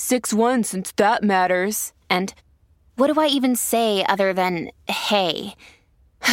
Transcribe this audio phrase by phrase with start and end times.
[0.00, 1.92] 6 1 since that matters.
[2.08, 2.32] And
[2.96, 5.54] what do I even say other than hey?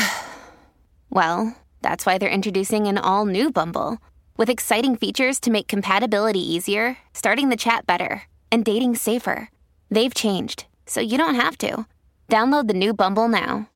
[1.10, 3.98] well, that's why they're introducing an all new Bumble
[4.38, 9.50] with exciting features to make compatibility easier, starting the chat better, and dating safer.
[9.92, 11.86] They've changed, so you don't have to.
[12.30, 13.70] Download the new Bumble now.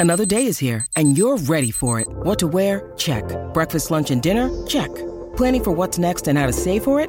[0.00, 2.08] Another day is here, and you're ready for it.
[2.10, 2.92] What to wear?
[2.96, 3.24] Check.
[3.54, 4.50] Breakfast, lunch, and dinner?
[4.66, 4.92] Check.
[5.36, 7.08] Planning for what's next and how to save for it?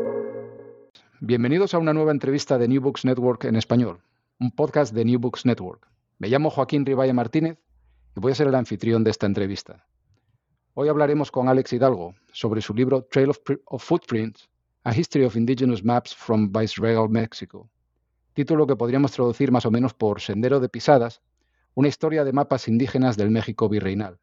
[1.23, 4.01] Bienvenidos a una nueva entrevista de New Books Network en español,
[4.39, 5.87] un podcast de New Books Network.
[6.17, 7.59] Me llamo Joaquín Ribaya Martínez
[8.15, 9.85] y voy a ser el anfitrión de esta entrevista.
[10.73, 14.49] Hoy hablaremos con Alex Hidalgo sobre su libro Trail of, Footprints,
[14.83, 17.69] A History of Indigenous Maps from Viceregal Mexico,
[18.33, 21.21] título que podríamos traducir más o menos por Sendero de Pisadas,
[21.75, 24.17] una historia de mapas indígenas del México virreinal.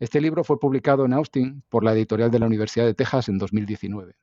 [0.00, 3.36] Este libro fue publicado en Austin por la editorial de la Universidad de Texas en
[3.36, 4.14] 2019.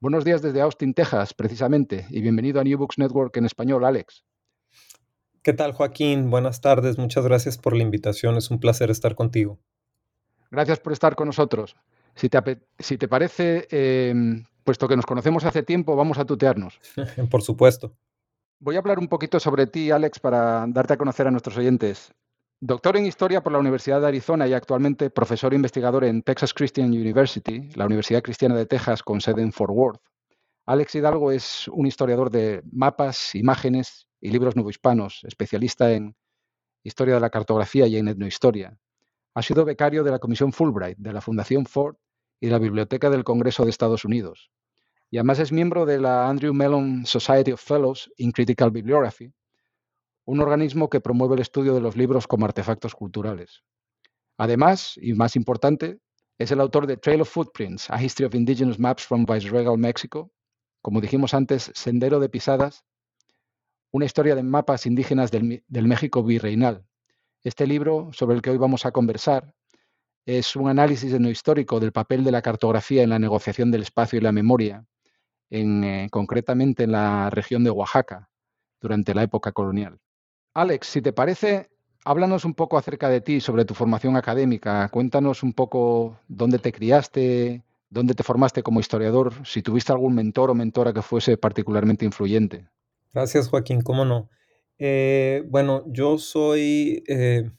[0.00, 4.24] Buenos días desde Austin, Texas, precisamente, y bienvenido a New Books Network en español, Alex.
[5.42, 6.30] ¿Qué tal, Joaquín?
[6.30, 9.58] Buenas tardes, muchas gracias por la invitación, es un placer estar contigo.
[10.52, 11.74] Gracias por estar con nosotros.
[12.14, 14.14] Si te, si te parece, eh,
[14.62, 16.78] puesto que nos conocemos hace tiempo, vamos a tutearnos.
[17.28, 17.92] por supuesto.
[18.60, 22.14] Voy a hablar un poquito sobre ti, Alex, para darte a conocer a nuestros oyentes.
[22.60, 26.52] Doctor en Historia por la Universidad de Arizona y actualmente profesor e investigador en Texas
[26.52, 30.00] Christian University, la Universidad Cristiana de Texas con sede en Fort Worth.
[30.66, 36.16] Alex Hidalgo es un historiador de mapas, imágenes y libros novohispanos, especialista en
[36.82, 38.76] historia de la cartografía y en etnohistoria.
[39.34, 41.94] Ha sido becario de la Comisión Fulbright, de la Fundación Ford
[42.40, 44.50] y de la Biblioteca del Congreso de Estados Unidos.
[45.10, 49.32] Y además es miembro de la Andrew Mellon Society of Fellows in Critical Bibliography,
[50.28, 53.62] un organismo que promueve el estudio de los libros como artefactos culturales.
[54.36, 56.00] Además, y más importante,
[56.36, 60.30] es el autor de Trail of Footprints, A History of Indigenous Maps from Viceregal Mexico,
[60.82, 62.84] como dijimos antes, Sendero de Pisadas,
[63.90, 66.84] una historia de mapas indígenas del, del, México virreinal.
[67.42, 69.54] Este libro, sobre el que hoy vamos a conversar,
[70.26, 74.18] es un análisis no histórico del papel de la cartografía en la negociación del espacio
[74.18, 74.84] y la memoria,
[75.48, 78.28] en, eh, concretamente en la región de Oaxaca,
[78.78, 79.98] durante la época colonial.
[80.58, 81.70] Alex, si te parece,
[82.04, 84.88] háblanos un poco acerca de ti, sobre tu formación académica.
[84.88, 90.50] Cuéntanos un poco dónde te criaste, dónde te formaste como historiador, si tuviste algún mentor
[90.50, 92.66] o mentora que fuese particularmente influyente.
[93.14, 94.30] Gracias, Joaquín, cómo no.
[94.80, 97.52] Eh, bueno, yo soy, eh,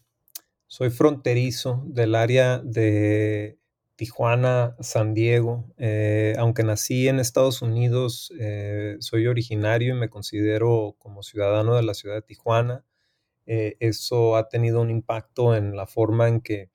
[0.68, 3.60] soy fronterizo del área de
[3.96, 5.74] Tijuana, San Diego.
[5.78, 8.34] Eh, aunque nací en Estados Unidos,
[9.00, 12.84] soy originario y me considero como ciudadano de la ciudad de Tijuana.
[13.50, 16.70] Eh, eso ha tenido un impacto en la forma en que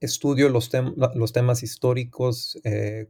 [0.00, 0.70] estudio los,
[1.14, 2.58] los temas históricos,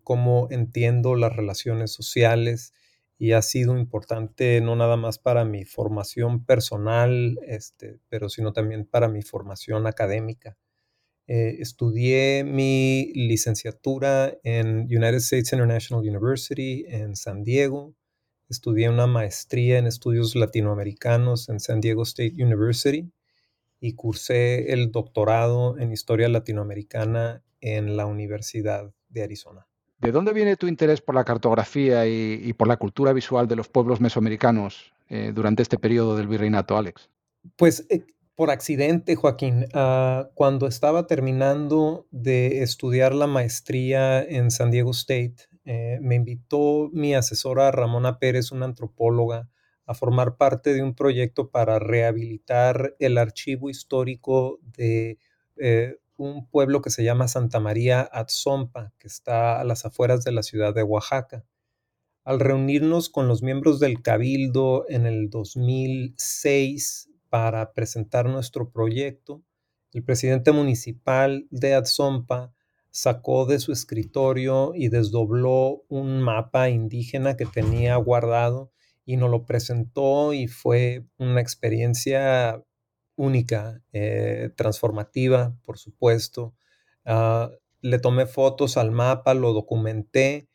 [0.03, 2.73] cómo entiendo las relaciones sociales
[3.21, 8.87] y ha sido importante no nada más para mi formación personal, este, pero sino también
[8.87, 10.57] para mi formación académica.
[11.27, 17.95] Eh, estudié mi licenciatura en United States International University en San Diego.
[18.51, 23.09] Estudié una maestría en estudios latinoamericanos en San Diego State University
[23.79, 29.69] y cursé el doctorado en historia latinoamericana en la Universidad de Arizona.
[29.99, 33.69] ¿De dónde viene tu interés por la cartografía y, por la cultura visual de los
[33.69, 37.09] pueblos mesoamericanos eh, durante este periodo del virreinato, Alex?
[37.57, 38.05] Pues eh,
[38.35, 39.67] por accidente, Joaquín.
[39.75, 46.91] Uh, cuando estaba terminando de estudiar la maestría en San Diego State, eh, me invitó
[46.93, 49.49] mi asesora Ramona Pérez, una antropóloga,
[49.87, 55.19] a formar parte de un proyecto para rehabilitar el archivo histórico de
[55.57, 60.33] eh, un pueblo que se llama Santa María Atzompa, que está a las afueras de
[60.33, 61.45] la ciudad de Oaxaca.
[62.25, 69.43] Al reunirnos con los miembros del Cabildo en el 2006 para presentar nuestro proyecto,
[69.93, 72.53] el presidente municipal de Atzompa
[72.91, 78.73] sacó de su escritorio y desdobló un mapa indígena que tenía guardado
[79.05, 82.65] y nos lo presentó y fue una experiencia
[83.17, 86.55] única, eh, transformativa, por supuesto.
[87.05, 87.51] Ah,
[87.81, 90.49] le tomé fotos al mapa, lo documenté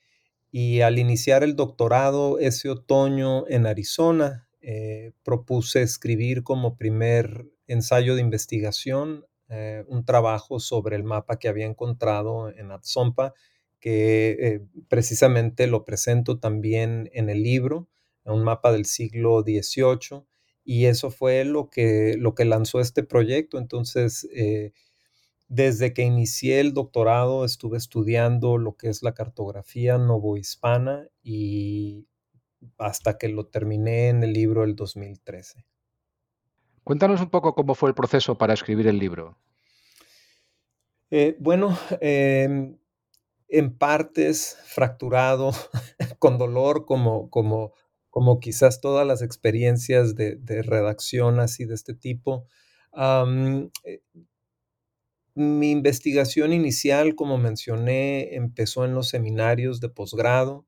[0.52, 8.16] y al iniciar el doctorado ese otoño en Arizona, eh, propuse escribir como primer ensayo
[8.16, 13.33] de investigación eh, un trabajo sobre el mapa que había encontrado en Atzompa,
[13.80, 17.88] que precisamente lo presento también en el libro
[18.33, 20.24] un mapa del siglo XVIII,
[20.63, 23.59] y eso fue lo que, lo que lanzó este proyecto.
[23.59, 24.74] Entonces, eh,
[25.48, 32.07] desde que inicié el doctorado estuve estudiando lo que es la cartografía novohispana y
[32.80, 35.65] hasta que lo terminé en el libro el 2013.
[36.86, 39.40] Cuéntanos un poco cómo fue el proceso para escribir el libro.
[41.10, 42.78] Eh, bueno, em,
[43.48, 45.50] en partes fracturado,
[46.20, 47.74] con dolor, como, como,
[48.12, 52.46] como quizás todas las experiencias de, redacción así de este tipo.
[52.96, 54.02] Eh,
[55.34, 60.68] mi investigación inicial, como mencioné, empezó en los seminarios de posgrado.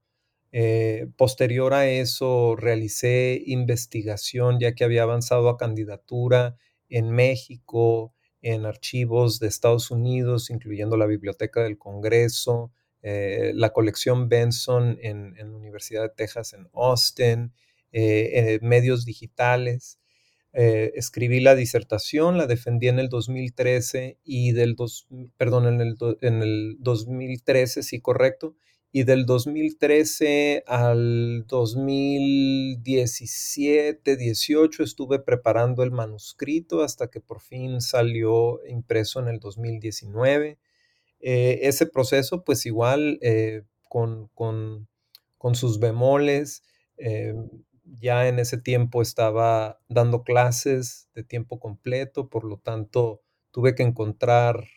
[0.59, 6.57] Eh, posterior a eso, realicé investigación ya que había avanzado a candidatura
[6.89, 12.71] en México, en archivos de Estados Unidos, incluyendo la Biblioteca del Congreso,
[13.03, 17.53] eh, la colección Benson en, la Universidad de Texas en Austin,
[17.91, 19.99] eh, medios digitales.
[20.53, 25.07] Escribí la disertación, la defendí en el 2013 y del dos,
[25.37, 28.55] perdón, en el, en el 2013, sí, correcto,
[28.91, 38.65] y del 2013 al 2017, 18 estuve preparando el manuscrito hasta que por fin salió
[38.65, 40.57] impreso en el 2019.
[41.19, 44.29] Eh, ese proceso, pues igual, eh, con,
[45.53, 46.63] sus bemoles,
[46.97, 47.33] eh,
[47.99, 53.83] ya en ese tiempo estaba dando clases de tiempo completo, por lo tanto, tuve que
[53.83, 54.67] encontrar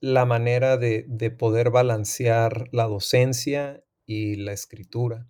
[0.00, 5.26] la manera de poder balancear la docencia y la escritura.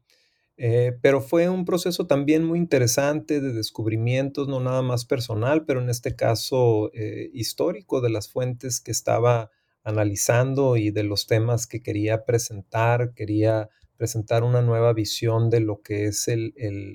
[0.61, 5.81] Eh, pero fue un proceso también muy interesante de descubrimientos, no nada más personal, pero
[5.81, 9.53] en este caso eh, histórico de las fuentes que estaba
[9.85, 13.15] analizando y de los temas que quería presentar.
[13.15, 16.53] Quería presentar una nueva visión de lo que es el,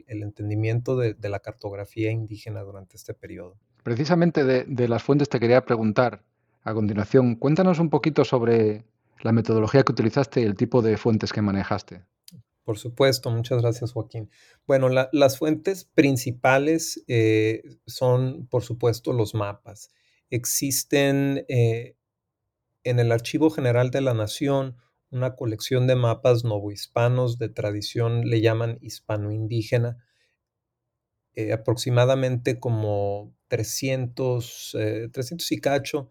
[0.08, 3.58] entendimiento de, la cartografía indígena durante este periodo.
[3.82, 6.22] Precisamente de, de las fuentes te quería preguntar
[6.64, 7.36] a continuación.
[7.36, 8.86] Cuéntanos un poquito sobre
[9.22, 12.04] la metodología que utilizaste y el tipo de fuentes que manejaste.
[12.64, 14.30] Por supuesto, muchas gracias Joaquín.
[14.66, 19.92] Bueno, las fuentes principales eh, son, por supuesto, los mapas.
[20.30, 21.98] Existen eh,
[22.84, 24.78] en el Archivo General de la Nación
[25.12, 30.04] una colección de mapas novohispanos de tradición, le llaman hispano-indígena,
[31.36, 34.78] eh, aproximadamente como 300,
[35.12, 36.10] 300 y cacho.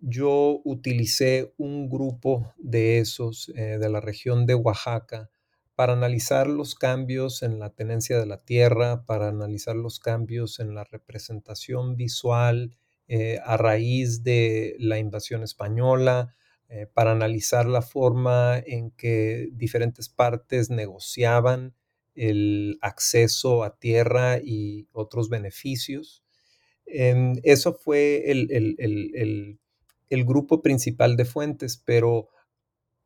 [0.00, 5.30] Yo utilicé un grupo de esos de la región de Oaxaca,
[5.80, 10.74] para analizar los cambios en la tenencia de la tierra, para analizar los cambios en
[10.74, 12.76] la representación visual
[13.08, 16.34] eh, a raíz de la invasión española,
[16.68, 21.74] eh, para analizar la forma en que diferentes partes negociaban
[22.14, 26.22] el acceso a tierra y otros beneficios.
[26.84, 29.58] Em, eso fue el,
[30.24, 32.28] grupo principal de fuentes, pero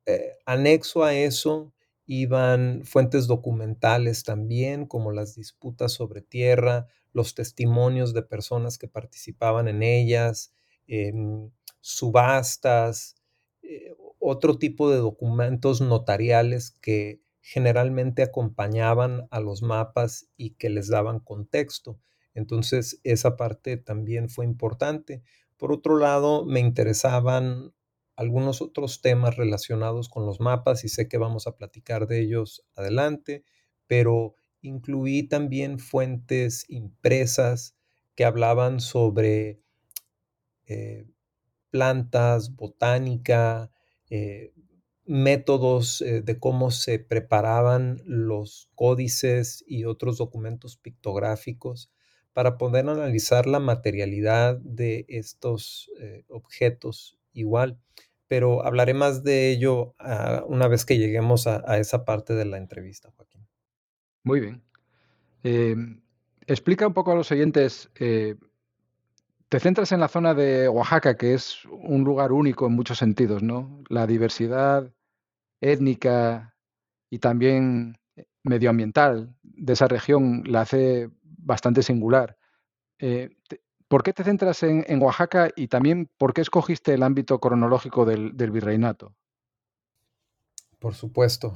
[0.06, 1.72] eh, anexo a eso
[2.06, 9.68] iban fuentes documentales también, como las disputas sobre tierra, los testimonios de personas que participaban
[9.68, 10.52] en ellas,
[10.86, 13.16] em, subastas,
[13.62, 20.88] eh, otro tipo de documentos notariales que generalmente acompañaban a los mapas y que les
[20.88, 21.98] daban contexto.
[22.34, 25.22] Entonces, esa parte también fue importante.
[25.64, 27.72] Por otro lado, me interesaban
[28.16, 32.66] algunos otros temas relacionados con los mapas y sé que vamos a platicar de ellos
[32.74, 33.46] adelante,
[33.86, 37.78] pero incluí también fuentes impresas
[38.14, 39.62] que hablaban sobre
[40.66, 41.06] eh,
[41.70, 43.70] plantas, botánica,
[44.10, 44.52] eh,
[45.06, 51.90] métodos eh, de cómo se preparaban los códices y otros documentos pictográficos
[52.34, 57.78] para poder analizar la materialidad de estos eh, objetos igual.
[58.26, 62.58] Pero hablaré más de ello ah, una vez que lleguemos a, esa parte de la
[62.58, 63.46] entrevista, Joaquín.
[64.24, 64.62] Muy bien.
[65.44, 66.02] Em,
[66.46, 68.34] explica un poco a los oyentes, eh,
[69.48, 73.42] te centras en la zona de Oaxaca, que es un lugar único en muchos sentidos,
[73.42, 73.84] ¿no?
[73.88, 74.90] La diversidad
[75.60, 76.56] étnica
[77.10, 77.98] y también
[78.42, 81.10] medioambiental de esa región la hace
[81.44, 82.36] bastante singular.
[82.98, 83.30] Eh,
[83.88, 88.32] ¿Por qué te centras en, Oaxaca y también por qué escogiste el ámbito cronológico del,
[88.32, 89.14] virreinato?
[90.78, 91.54] Por supuesto.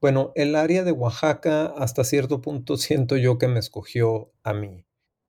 [0.00, 4.84] bueno, el área de Oaxaca hasta cierto punto siento yo que me escogió a mí.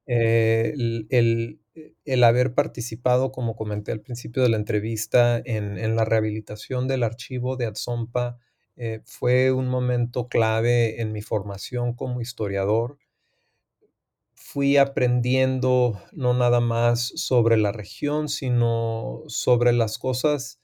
[0.08, 0.74] Eh,
[1.10, 7.56] el, haber participado, como comenté al principio de la entrevista, en, la rehabilitación del archivo
[7.56, 8.40] de Atzompa
[8.78, 13.00] eh, fue un momento clave en mi formación como historiador.
[14.36, 20.62] Fui aprendiendo no nada más sobre la región, sino sobre las cosas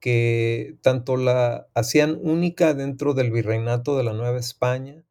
[0.00, 5.04] que tanto la hacían única dentro del virreinato de la Nueva España,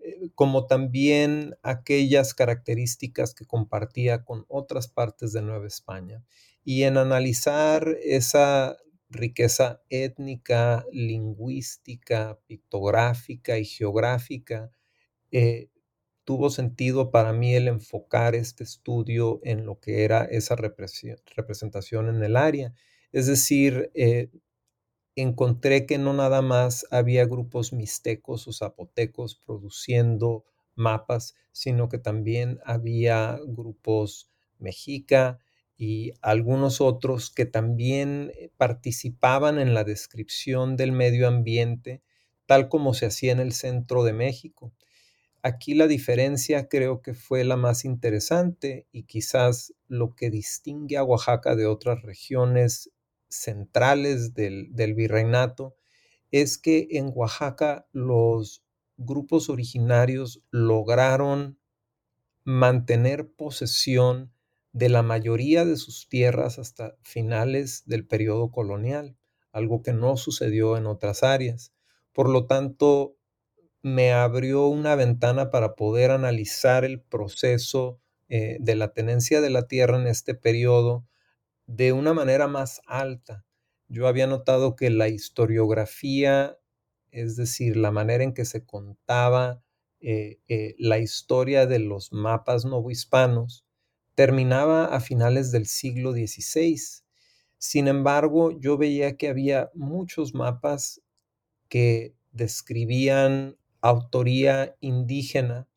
[0.00, 6.22] eh, como también aquellas características que compartía con otras partes de Nueva España.
[6.64, 8.76] Y en analizar esa
[9.10, 14.70] riqueza étnica, lingüística, pictográfica y geográfica,
[15.32, 15.68] eh,
[16.24, 22.22] tuvo sentido para mí el enfocar este estudio en lo que era esa representación en
[22.22, 22.74] el área.
[23.12, 24.30] Es decir, eh,
[25.16, 30.44] encontré que no nada más había grupos mixtecos o zapotecos produciendo
[30.74, 35.38] mapas, sino que también había grupos mexica,
[35.76, 42.02] y algunos otros que también eh, participaban en la descripción del medio ambiente,
[42.46, 44.72] tal como se hacía en el centro de México.
[45.42, 51.04] Aquí la diferencia creo que fue la más interesante y quizás lo que distingue a
[51.04, 52.90] Oaxaca de otras regiones
[53.28, 55.76] centrales del, del virreinato
[56.32, 58.64] es que en Oaxaca los
[58.96, 61.58] grupos originarios lograron
[62.44, 64.32] mantener posesión
[64.76, 69.16] de la mayoría de sus tierras hasta finales del periodo colonial,
[69.50, 71.72] algo que no sucedió en otras áreas.
[72.12, 73.16] Por lo tanto,
[73.80, 79.66] me abrió una ventana para poder analizar el proceso eh, de la tenencia de la
[79.66, 81.08] tierra en este periodo
[81.66, 83.46] de una manera más alta.
[83.88, 86.58] Yo había notado que la historiografía,
[87.10, 89.62] es decir, la manera en que se contaba
[90.00, 93.65] eh, eh, la historia de los mapas novohispanos,
[94.16, 96.80] terminaba a finales del siglo XVI.
[97.58, 101.00] Sin embargo, yo veía que había muchos mapas
[101.68, 105.68] que describían autoría indígena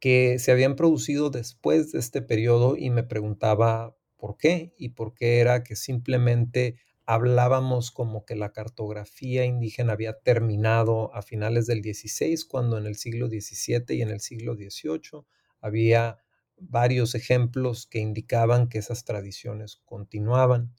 [0.00, 5.14] que se habían producido después de este periodo y me preguntaba por qué y por
[5.14, 11.82] qué era que simplemente hablábamos como que la cartografía indígena había terminado a finales del
[11.82, 15.24] XVI, cuando en el siglo XVII y en el siglo XVIII
[15.60, 16.18] había
[16.68, 20.72] varios ejemplos que indicaban que esas tradiciones continuaban.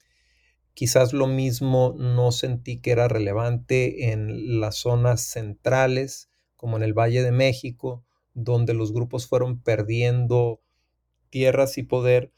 [0.74, 6.94] Quizás lo mismo no sentí que era relevante en las zonas centrales, como en el
[6.94, 10.62] Valle de México, donde los grupos fueron perdiendo
[11.30, 12.32] tierras y poder,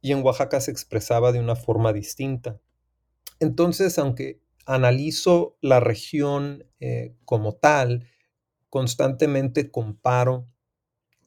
[0.00, 2.60] y en Oaxaca se expresaba de una forma distinta.
[3.40, 8.08] Entonces, aunque analizo la región eh, como tal,
[8.68, 10.46] constantemente comparo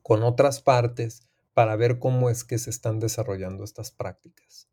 [0.02, 1.29] con otras partes
[1.60, 4.70] para ver cómo es que se están desarrollando estas prácticas.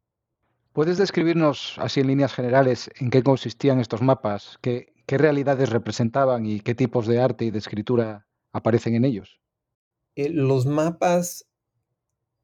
[0.73, 6.61] ¿Puedes describirnos así en líneas generales en qué consistían estos mapas, qué, realidades representaban y
[6.61, 9.41] qué tipos de arte y de escritura aparecen en ellos?
[10.15, 11.49] Eh, los mapas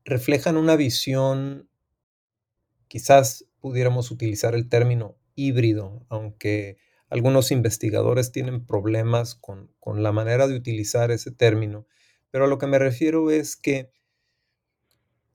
[0.05, 1.69] reflejan una visión,
[2.89, 6.79] quizás pudiéramos utilizar el término híbrido, aunque
[7.11, 11.87] algunos investigadores tienen problemas con, con la manera de utilizar ese término,
[12.33, 13.93] pero a lo que me refiero es que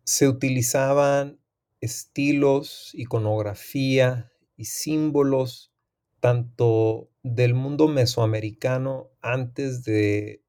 [0.08, 1.38] se utilizaban
[1.82, 5.74] estilos, iconografía y símbolos
[6.22, 10.46] tanto del mundo mesoamericano antes de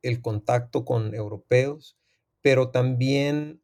[0.00, 1.98] el contacto con europeos,
[2.40, 3.60] pero también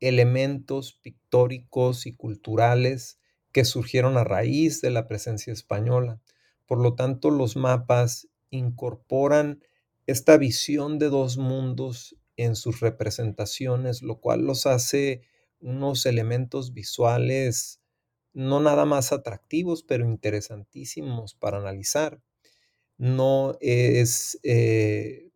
[0.00, 3.18] elementos pictóricos y culturales
[3.50, 6.20] que surgieron a raíz de la presencia española.
[6.66, 9.64] Por lo tanto, los mapas incorporan
[10.06, 15.22] esta visión de dos mundos en sus representaciones, lo cual los hace
[15.60, 17.80] unos elementos visuales
[18.34, 22.20] no nada más atractivos, pero interesantísimos para analizar.
[22.98, 25.30] No es, eh,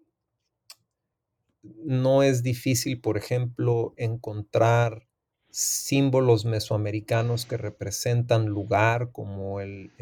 [1.63, 5.09] no es difícil, por ejemplo, encontrar
[5.51, 9.93] símbolos mesoamericanos que representan lugar, como el,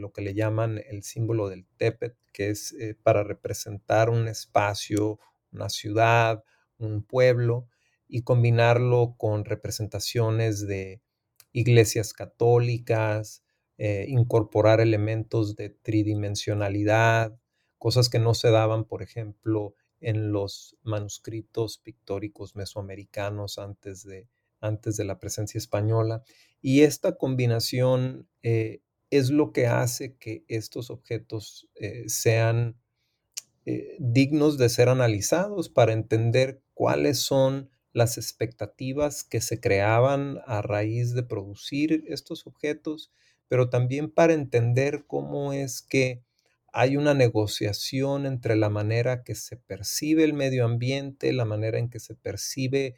[0.00, 5.20] lo que le llaman el símbolo del tepet, que es eh, para representar un espacio,
[5.52, 6.44] una ciudad,
[6.78, 7.68] un pueblo,
[8.08, 11.02] y combinarlo con representaciones de
[11.52, 13.42] iglesias católicas,
[13.76, 17.38] eh, incorporar elementos de tridimensionalidad,
[17.78, 24.28] cosas que no se daban, por ejemplo, en los manuscritos pictóricos mesoamericanos antes de,
[24.60, 26.22] antes de la presencia española.
[26.60, 32.76] Y esta combinación eh, es lo que hace que estos objetos eh, sean
[33.70, 40.62] eh, dignos de ser analizados para entender cuáles son las expectativas que se creaban a
[40.62, 43.12] raíz de producir estos objetos,
[43.48, 46.22] pero también para entender cómo es que
[46.72, 51.90] hay una negociación entre la manera que se percibe el medio ambiente, la manera en
[51.90, 52.96] que se percibe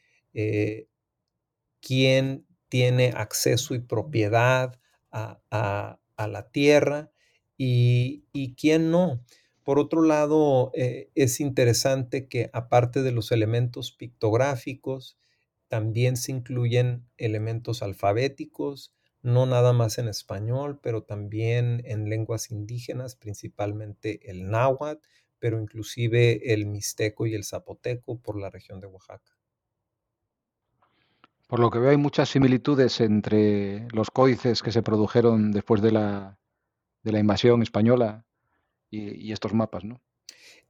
[1.80, 4.78] quién tiene acceso y propiedad
[5.10, 7.10] a, la tierra
[7.56, 9.24] y, quién no.
[9.64, 15.18] Por otro lado, eh, es interesante que aparte de los elementos pictográficos,
[15.68, 23.14] también se incluyen elementos alfabéticos, no nada más en español, pero también en lenguas indígenas,
[23.14, 25.06] principalmente el náhuatl,
[25.38, 29.36] pero inclusive el mixteco y el zapoteco por la región de Oaxaca.
[31.50, 35.90] Por lo que veo hay muchas similitudes entre los códices que se produjeron después de
[35.90, 36.38] la,
[37.02, 38.24] invasión española
[38.90, 40.00] y, estos mapas, ¿no?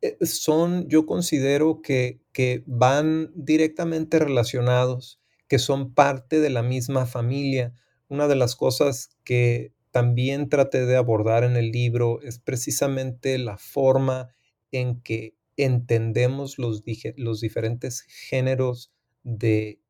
[0.03, 7.07] Eh, son, yo considero que, que van directamente relacionados, que son parte de la misma
[7.07, 7.75] familia.
[8.09, 13.59] Una de las cosas que también traté de abordar en el libro es precisamente la
[13.59, 14.29] forma
[14.71, 16.83] en que entendemos los,
[17.17, 19.81] los diferentes géneros de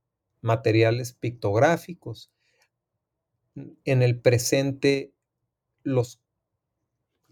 [0.40, 2.32] materiales pictográficos.
[3.84, 5.12] En el presente
[5.82, 6.20] los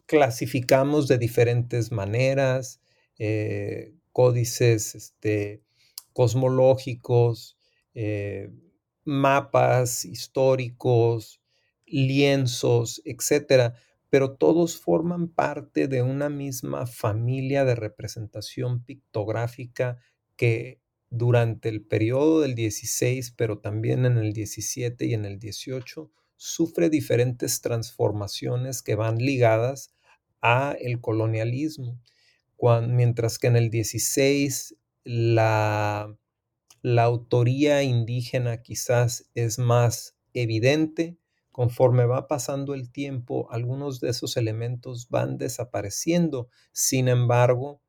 [0.09, 2.81] clasificamos de diferentes maneras,
[3.19, 5.63] eh, códices este,
[6.15, 7.59] cosmológicos,
[7.95, 8.51] eh,
[9.05, 11.43] mapas históricos,
[11.87, 13.75] lienzos, etcétera,
[14.09, 19.99] pero todos forman parte de una misma familia de representación pictográfica
[20.37, 20.81] que
[21.11, 26.89] durante el periodo del 16, pero también en el 17 y en el 18, sufre
[26.89, 29.91] diferentes transformaciones que van ligadas
[30.43, 32.01] a el colonialismo.
[32.89, 36.17] mientras que en el 16 la,
[36.83, 41.19] la autoría indígena quizás es más evidente,
[41.53, 46.49] conforme va pasando el tiempo, algunos de esos elementos van desapareciendo.
[46.73, 47.81] Sin embargo,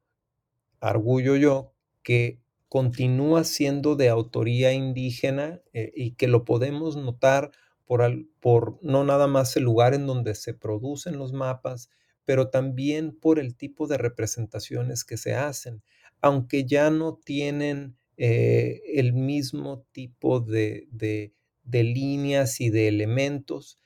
[0.79, 7.51] arguyo yo que continúa siendo de autoría indígena eh, y que lo podemos notar
[7.85, 8.01] por,
[8.39, 11.89] por no nada más el lugar en donde se producen los mapas,
[12.29, 15.81] pero también por el tipo de representaciones que se hacen,
[16.21, 23.79] aunque ya no tienen eh, el mismo tipo de, de, de líneas y de elementos,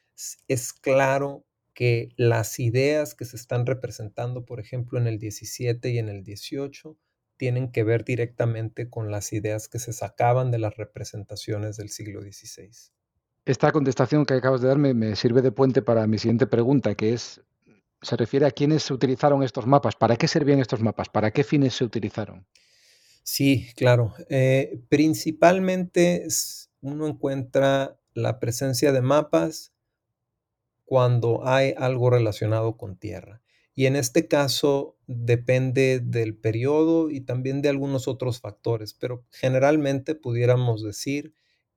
[0.50, 5.98] es claro que las ideas que se están representando, por ejemplo, en el 17 y
[5.98, 6.98] en el 18,
[7.38, 12.22] tienen que ver directamente con las ideas que se sacaban de las representaciones del siglo
[12.22, 12.92] XVI.
[13.46, 17.14] Esta contestación que acabas de darme me sirve de puente para mi siguiente pregunta, que
[17.14, 17.42] es,
[18.04, 21.10] se refiere a quiénes se utilizaron estos mapas, ¿para qué servían estos mapas?
[21.10, 22.46] ¿Para qué fines se utilizaron?
[23.24, 24.14] Sí, claro.
[24.30, 26.28] Eh, principalmente
[26.82, 29.74] uno encuentra la presencia de mapas
[30.86, 33.42] cuando hay algo relacionado con tierra.
[33.76, 40.14] Y en este caso depende del periodo y también de algunos otros factores, pero generalmente
[40.14, 41.34] pudiéramos decir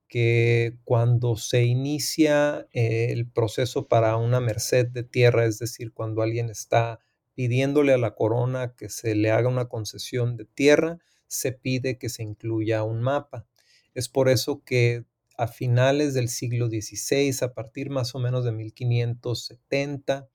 [0.07, 6.49] que cuando se inicia el proceso para una merced de tierra, es decir, cuando alguien
[6.49, 6.99] está
[7.35, 12.09] pidiéndole a la corona que se le haga una concesión de tierra, se pide que
[12.09, 13.45] se incluya un mapa.
[13.93, 15.05] Es por eso que
[15.37, 20.27] a finales del siglo XVI, a partir más o menos de 1570,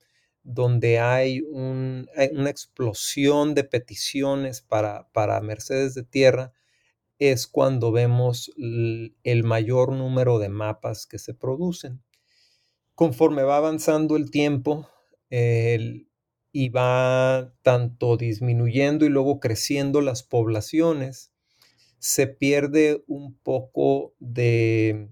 [0.43, 6.53] donde hay, una explosión de peticiones para, para Mercedes de Tierra,
[7.19, 12.03] es cuando vemos el mayor número de mapas que se producen.
[12.95, 14.89] Conforme va avanzando el tiempo
[15.29, 21.33] y va tanto disminuyendo y luego creciendo las poblaciones,
[21.99, 25.09] se pierde un poco de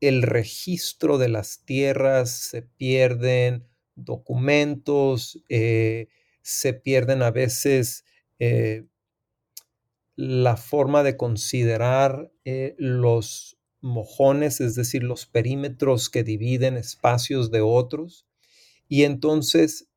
[0.00, 6.08] el registro de las tierras, se pierden documentos, eh,
[6.42, 8.04] se pierden a veces
[8.38, 8.86] eh,
[10.18, 17.60] la forma de considerar eh, los mojones, es decir, los perímetros que dividen espacios de
[17.60, 18.26] otros,
[18.88, 19.88] y entonces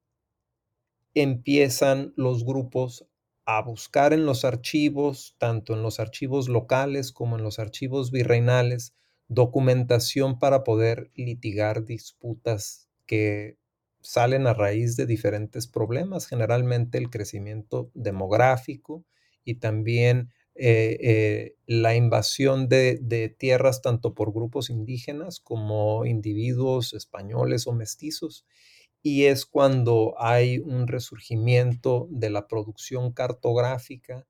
[1.16, 3.08] empiezan los grupos
[3.46, 8.94] a buscar en los archivos, tanto en los archivos locales como en los archivos virreinales,
[9.28, 13.58] documentación para poder litigar disputas que
[14.02, 19.04] salen a raíz de diferentes problemas, generalmente el crecimiento demográfico
[19.44, 26.94] y también eh, eh, la invasión de, de, tierras tanto por grupos indígenas como individuos
[26.94, 28.46] españoles o mestizos.
[29.02, 34.28] Y es cuando hay un resurgimiento de la producción cartográfica,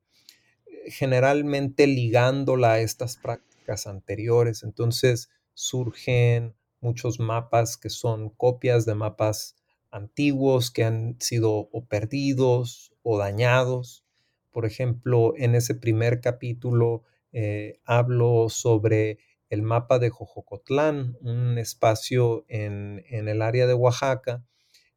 [0.65, 4.63] eh, generalmente ligándola a estas prácticas anteriores.
[4.63, 9.55] Entonces surgen muchos mapas que son copias de mapas
[9.91, 14.05] antiguos que han sido o perdidos o dañados.
[14.51, 22.45] Por ejemplo, en ese primer capítulo eh, hablo sobre el mapa de Jojocotlán, un espacio
[22.47, 24.45] en, el área de Oaxaca,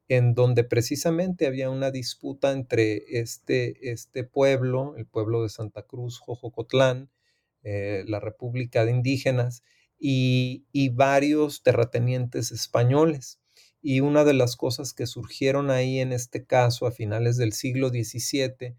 [0.06, 6.18] en donde precisamente había una disputa entre este, este pueblo, el pueblo de Santa Cruz,
[6.18, 7.10] Jojocotlán,
[7.62, 9.62] eh, la República de Indígenas,
[9.98, 13.40] y, y varios terratenientes españoles.
[13.80, 17.88] Y una de las cosas que surgieron ahí en este caso a finales del siglo
[17.88, 18.76] XVII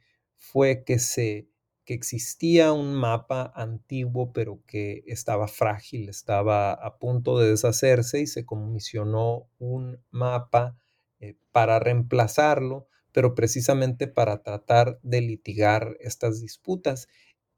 [0.51, 1.47] fue que se
[1.85, 8.27] que existía un mapa antiguo pero que estaba frágil, estaba a punto de deshacerse y
[8.27, 10.77] se comisionó un mapa
[11.19, 17.07] eh, para reemplazarlo, pero precisamente para tratar de litigar estas disputas.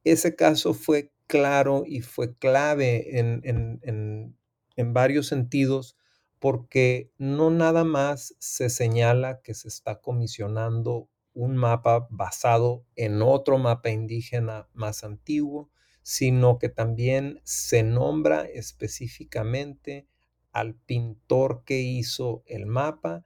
[0.03, 4.37] Ese caso fue claro y fue clave en, en,
[4.75, 5.97] en varios sentidos
[6.39, 13.59] porque no nada más se señala que se está comisionando un mapa basado en otro
[13.59, 15.69] mapa indígena más antiguo,
[16.01, 20.07] sino que también se nombra específicamente
[20.51, 23.23] al pintor que hizo el mapa,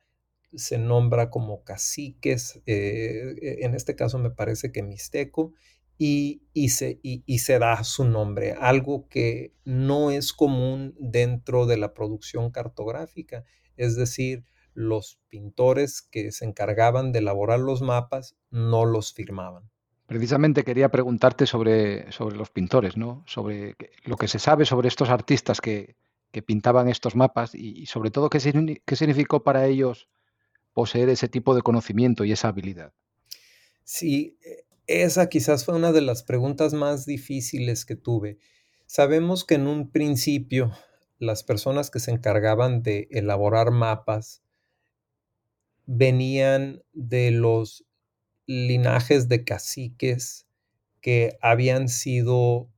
[0.54, 5.54] se nombra como caciques, eh, en este caso me parece que mixteco,
[5.98, 11.94] y, se, y, se, da su nombre, algo que no es común dentro de la
[11.94, 13.46] producción cartográfica,
[13.78, 19.70] es decir, los pintores que se encargaban de elaborar los mapas no los firmaban.
[20.06, 23.24] Precisamente quería preguntarte sobre, sobre los pintores, ¿no?
[23.28, 25.96] sobre lo que se sabe sobre estos artistas que,
[26.32, 28.40] que pintaban estos mapas y, sobre todo qué,
[28.86, 30.10] qué significó para ellos
[30.74, 32.94] poseer ese tipo de conocimiento y esa habilidad.
[33.84, 38.40] Sí, eh, esa quizás fue una de las preguntas más difíciles que tuve.
[38.86, 40.72] Sabemos que en un principio
[41.20, 44.41] las personas que se encargaban de elaborar mapas
[45.94, 47.86] venían de los
[48.46, 50.48] linajes de caciques
[51.02, 52.70] que habían sido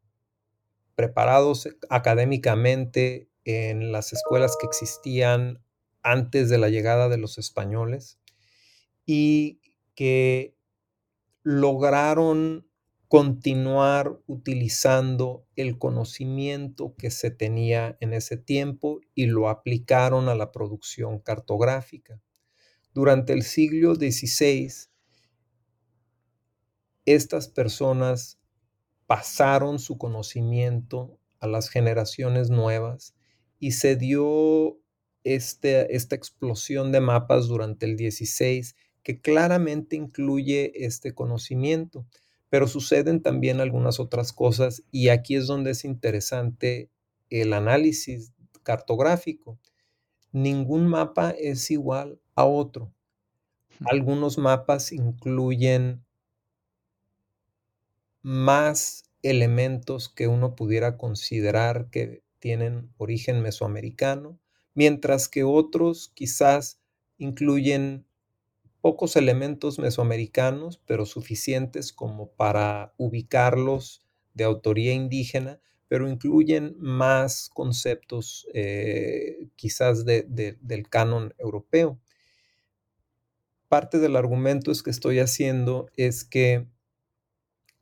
[0.95, 5.61] preparados académicamente en las escuelas que existían
[6.01, 8.19] antes de la llegada de los españoles
[9.05, 9.59] y
[9.93, 10.55] que
[11.43, 12.67] lograron
[13.07, 20.51] continuar utilizando el conocimiento que se tenía en ese tiempo y lo aplicaron a la
[20.51, 22.19] producción cartográfica.
[22.93, 24.71] Durante el siglo XVI,
[27.05, 28.39] estas personas
[29.07, 33.15] pasaron su conocimiento a las generaciones nuevas
[33.59, 34.77] y se dio
[35.23, 42.05] este, esta explosión de mapas durante el XVI que claramente incluye este conocimiento,
[42.49, 46.91] pero suceden también algunas otras cosas y aquí es donde es interesante
[47.31, 49.57] el análisis cartográfico.
[50.31, 52.93] Ningún mapa es igual a otro.
[53.85, 56.05] Algunos mapas incluyen
[58.21, 64.39] más elementos que uno pudiera considerar que tienen origen mesoamericano,
[64.73, 66.81] mientras que otros quizás
[67.17, 68.05] incluyen
[68.81, 78.47] pocos elementos mesoamericanos, pero suficientes como para ubicarlos de autoría indígena, pero incluyen más conceptos
[78.53, 81.99] eh, quizás del canon europeo.
[83.73, 86.67] Parte del argumento es que estoy haciendo es que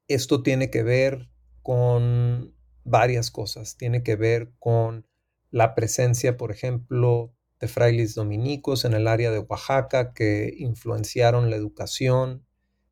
[0.08, 1.28] esto tiene que ver
[1.64, 3.76] con varias cosas.
[3.76, 5.06] Tiene que ver con
[5.50, 11.58] la presencia, por ejemplo, de frailes dominicos en el área de Oaxaca que influenciaron la
[11.58, 12.46] educación.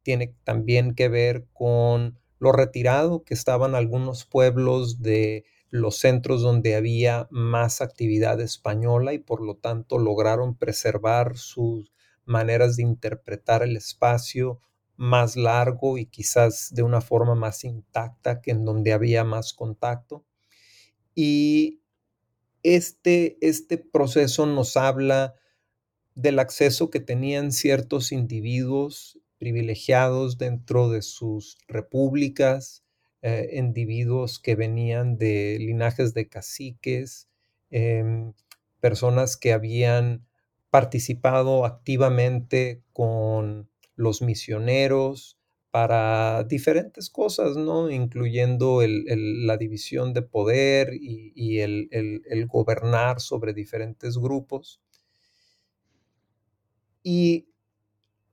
[0.03, 6.75] Tiene también que ver con lo retirado que estaban algunos pueblos de los centros donde
[6.75, 11.93] había más actividad española y por lo tanto lograron preservar sus
[12.30, 14.62] maneras de interpretar el espacio
[14.96, 20.26] más largo y quizás de una forma más intacta que en donde había más contacto.
[21.15, 21.82] Y
[22.63, 25.36] este, este proceso nos habla
[26.15, 32.84] del acceso que tenían ciertos individuos privilegiados dentro de sus repúblicas,
[33.22, 37.30] eh, individuos que venían de linajes de caciques,
[37.70, 38.34] em,
[38.82, 40.26] personas que habían
[40.69, 45.39] participado activamente con los misioneros
[45.71, 47.89] para diferentes cosas, ¿no?
[47.91, 54.82] Incluyendo la división de poder y, el, gobernar sobre diferentes grupos.
[57.03, 57.49] Y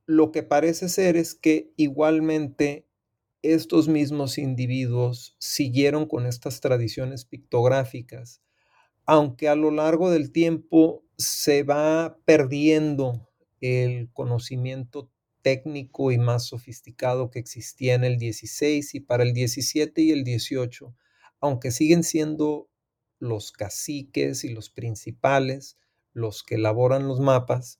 [0.05, 2.87] lo que parece ser es que igualmente
[3.43, 8.41] estos mismos individuos siguieron con estas tradiciones pictográficas,
[9.05, 13.27] aunque a lo largo del tiempo se va perdiendo
[13.59, 15.09] el conocimiento
[15.41, 20.23] técnico y más sofisticado que existía en el 16 y para el 17 y el
[20.23, 20.95] 18,
[21.39, 22.69] aunque siguen siendo
[23.19, 25.77] los caciques y los principales
[26.13, 27.79] los que elaboran los mapas,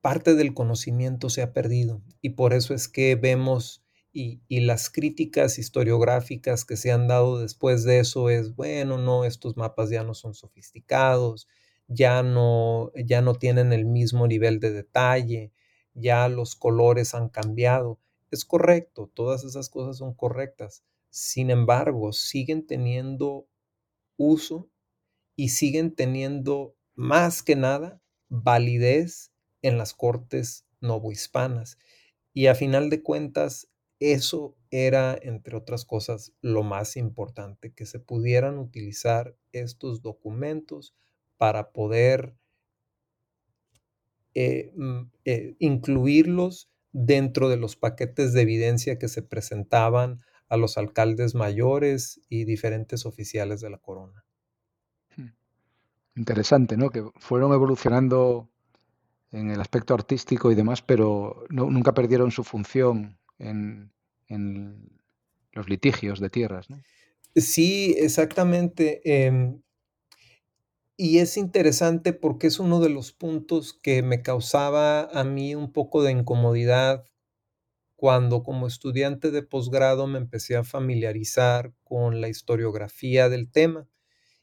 [0.00, 5.58] parte del conocimiento se ha perdido y por eso es que vemos y, las críticas
[5.58, 10.14] historiográficas que se han dado después de eso es, bueno, no, estos mapas ya no
[10.14, 11.46] son sofisticados,
[11.88, 15.52] ya no, ya no tienen el mismo nivel de detalle,
[15.94, 17.98] ya los colores han cambiado.
[18.30, 20.84] Es correcto, todas esas cosas son correctas.
[21.10, 23.46] Sin embargo, siguen teniendo
[24.16, 24.68] uso
[25.36, 31.78] y siguen teniendo más que nada validez en las cortes novohispanas.
[32.34, 33.68] Y a final de cuentas,
[34.00, 40.94] eso era, entre otras cosas, lo más importante, que se pudieran utilizar estos documentos
[41.36, 42.34] para poder
[44.34, 50.78] eh, mm, eh, incluirlos dentro de los paquetes de evidencia que se presentaban a los
[50.78, 54.24] alcaldes mayores y diferentes oficiales de la corona.
[55.16, 55.32] Hmm.
[56.16, 56.90] Interesante, ¿no?
[56.90, 58.48] Que fueron evolucionando
[59.30, 63.92] en el aspecto artístico y demás, pero nunca perdieron su función en,
[65.52, 66.70] los litigios de tierras.
[66.70, 66.78] ¿no?
[67.34, 69.00] Sí, exactamente.
[69.04, 69.60] Em,
[70.96, 75.72] y es interesante porque es uno de los puntos que me causaba a mí un
[75.72, 77.04] poco de incomodidad
[77.96, 83.88] cuando como estudiante de posgrado me empecé a familiarizar con la historiografía del tema.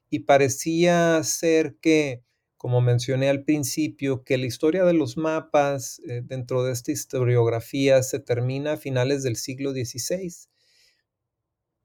[0.10, 2.24] Y parecía ser que
[2.58, 8.02] como mencioné al principio, que la historia de los mapas eh, dentro de esta historiografía
[8.04, 10.48] se termina a finales del siglo XVI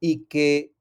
[0.01, 0.73] y que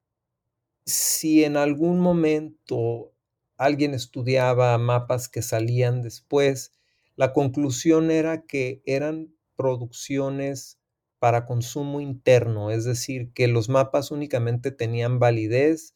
[0.85, 3.13] si en algún momento
[3.57, 6.73] alguien estudiaba mapas que salían después,
[7.15, 10.79] la conclusión era que eran producciones
[11.19, 15.95] para consumo interno, es decir, que los mapas únicamente tenían validez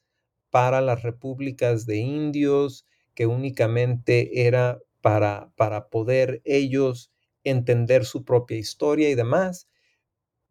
[0.50, 7.12] para las repúblicas de indios, que únicamente era para, para poder ellos
[7.44, 9.68] entender su propia historia y demás.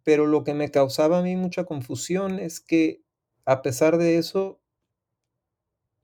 [0.05, 3.03] Pero lo que me causaba a mí mucha confusión es que
[3.45, 4.61] a pesar de eso,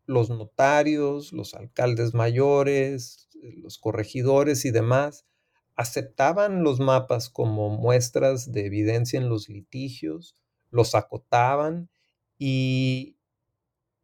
[0.06, 5.26] los notarios, los alcaldes mayores, los corregidores y demás
[5.76, 10.34] aceptaban los mapas como muestras de evidencia en los litigios,
[10.70, 11.88] los acotaban
[12.36, 13.17] y,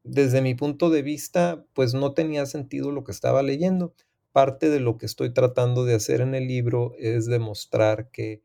[0.05, 3.95] desde mi punto de vista, pues no tenía sentido lo que estaba leyendo.
[4.33, 8.43] Parte de lo que estoy tratando de hacer en el libro es demostrar que,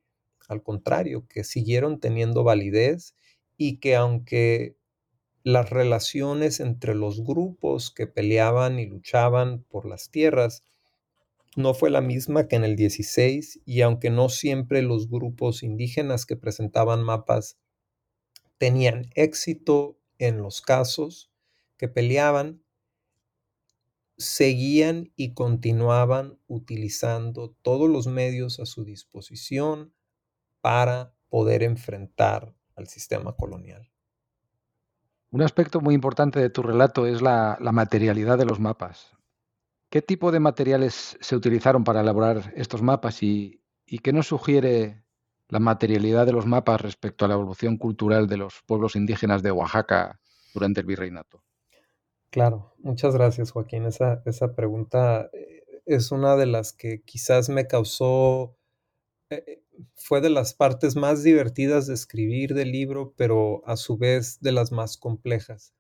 [0.48, 3.16] al contrario, que siguieron teniendo validez
[3.58, 4.78] y que aunque
[5.44, 10.64] las relaciones entre los grupos que peleaban y luchaban por las tierras
[11.56, 16.26] no fue la misma que en el 16 y aunque no siempre los grupos indígenas
[16.26, 17.58] que presentaban mapas
[18.58, 21.29] tenían éxito en los casos,
[21.80, 22.62] que peleaban
[24.18, 29.94] seguían y continuaban utilizando todos los medios a su disposición
[30.60, 33.90] para poder enfrentar al sistema colonial.
[35.32, 39.16] Un aspecto muy importante de tu relato es la, materialidad de los mapas.
[39.90, 45.06] ¿Qué tipo de materiales se utilizaron para elaborar estos mapas y, y qué nos sugiere
[45.48, 49.52] la materialidad de los mapas respecto a la evolución cultural de los pueblos indígenas de
[49.52, 50.20] Oaxaca
[50.54, 51.42] durante el virreinato?
[52.32, 53.86] Claro, muchas gracias Joaquín.
[53.86, 58.56] Esa, esa pregunta eh, es una de las que quizás me causó,
[59.32, 59.64] eh, eh,
[59.96, 64.52] fue de las partes más divertidas de escribir del libro, pero a su vez de
[64.54, 65.74] las más complejas.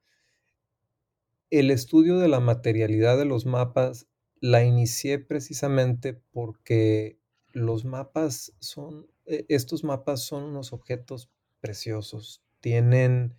[1.51, 4.07] El estudio de la materialidad de los mapas
[4.39, 7.19] la inicié precisamente porque
[7.53, 12.43] los mapas son, estos mapas son unos objetos preciosos.
[12.61, 13.35] Tienen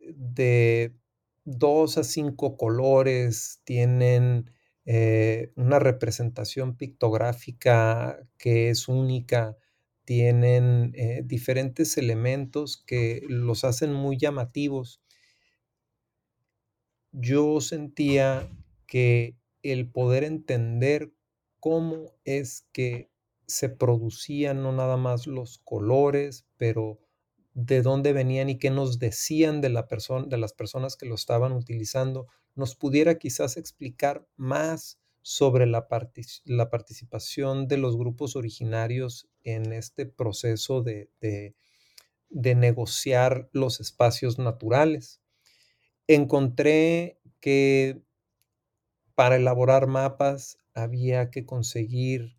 [0.00, 0.92] de
[1.44, 4.50] dos a cinco colores, tienen
[4.86, 9.56] eh, una representación pictográfica que es única,
[10.04, 15.00] tienen eh, diferentes elementos que los hacen muy llamativos.
[17.12, 18.50] Yo sentía
[18.86, 21.12] que el poder entender
[21.60, 23.10] cómo es que
[23.46, 27.03] se producían no nada más los colores, pero
[27.54, 29.86] de dónde venían y qué nos decían de, la
[30.26, 35.88] de las personas que lo estaban utilizando, nos pudiera quizás explicar más sobre la,
[36.44, 45.22] la participación de los grupos originarios en este proceso de, de negociar los espacios naturales.
[46.06, 48.02] Encontré que
[49.14, 52.36] para elaborar mapas había que conseguir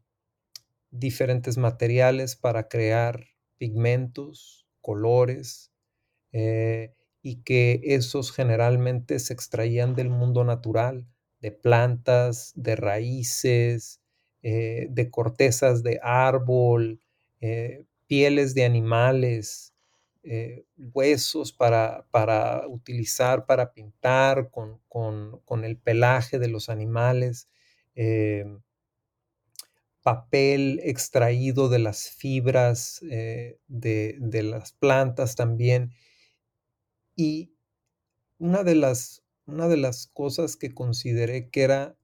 [0.91, 5.71] diferentes materiales para crear pigmentos, colores,
[6.31, 6.93] eh,
[7.23, 11.07] y que esos generalmente se extraían del mundo natural,
[11.41, 13.99] de plantas, de raíces,
[14.43, 16.99] eh, de cortezas de árbol,
[17.41, 19.71] eh, pieles de animales,
[20.93, 27.47] huesos para, para, utilizar, para pintar con, con, el pelaje de los animales
[30.05, 35.95] papel extraído de las fibras eh, de, las plantas también.
[37.15, 37.55] Y
[38.37, 41.97] una de, las, una de las cosas que consideré que era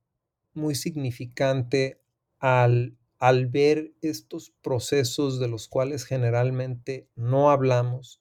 [0.55, 2.01] muy significante
[2.39, 8.19] al, al ver estos procesos de los cuales generalmente no hablamos,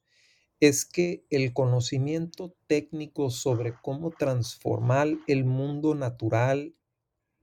[0.61, 6.75] es que el conocimiento técnico sobre cómo transformar el mundo natural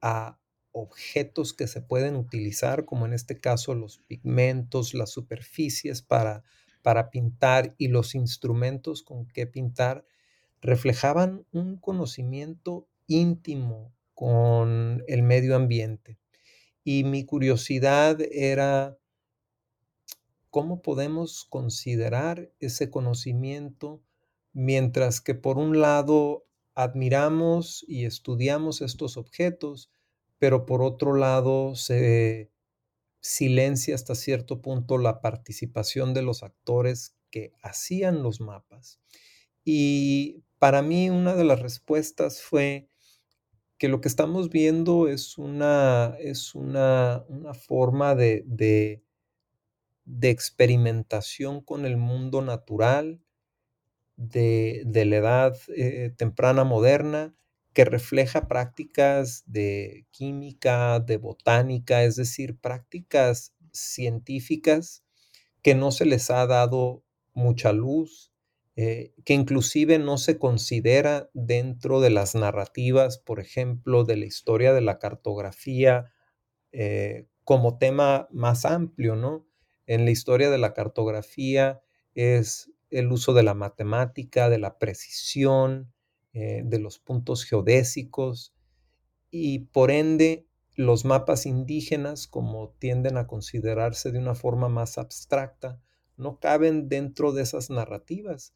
[0.01, 0.37] a
[0.77, 6.43] objetos que se pueden utilizar, como en este caso los pigmentos, las superficies para,
[6.81, 10.05] para pintar y los instrumentos con que pintar,
[10.61, 16.17] reflejaban un conocimiento íntimo con el medio ambiente.
[16.83, 18.97] Y mi curiosidad era
[20.49, 24.01] cómo podemos considerar ese conocimiento
[24.53, 29.91] mientras que por un lado admiramos y estudiamos estos objetos,
[30.39, 32.51] pero por otro lado se
[33.19, 39.01] silencia hasta cierto punto la participación de los actores que hacían los mapas.
[39.63, 42.89] Y para mí una de las respuestas fue
[43.77, 47.23] que lo que estamos viendo es una, es una,
[47.67, 49.03] forma de, de,
[50.05, 53.21] de, experimentación con el mundo natural
[54.15, 57.35] de, la edad eh, temprana moderna
[57.77, 65.05] que refleja prácticas de química, de botánica, es decir, prácticas científicas
[65.61, 67.03] que no se les ha dado
[67.35, 68.33] mucha luz,
[68.77, 74.73] eh, que inclusive no se considera dentro de las narrativas, por ejemplo, de la historia
[74.73, 76.11] de la cartografía
[76.71, 79.45] eh, como tema más amplio, ¿no?
[79.85, 81.83] En la historia de la cartografía
[82.15, 85.93] es el uso de la matemática, de la precisión,
[86.39, 88.53] eh, de los puntos geodésicos
[89.31, 90.45] y por ende
[90.75, 95.81] los mapas indígenas, como tienden a considerarse de una forma más abstracta,
[96.15, 98.53] no caben dentro de esas narrativas,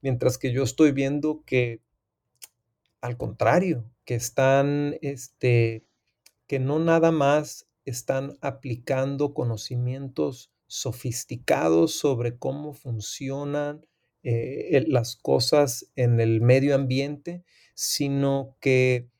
[0.00, 1.82] mientras que yo estoy viendo que
[3.00, 5.84] al contrario, que están, este,
[6.46, 13.84] que no nada más están aplicando conocimientos sofisticados sobre cómo funcionan
[14.24, 19.10] eh, las cosas en el medio ambiente, sino que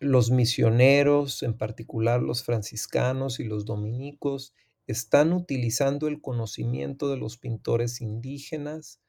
[0.00, 4.52] los misioneros, en particular los franciscanos y los dominicos,
[4.86, 9.00] están utilizando el conocimiento de los pintores indígenas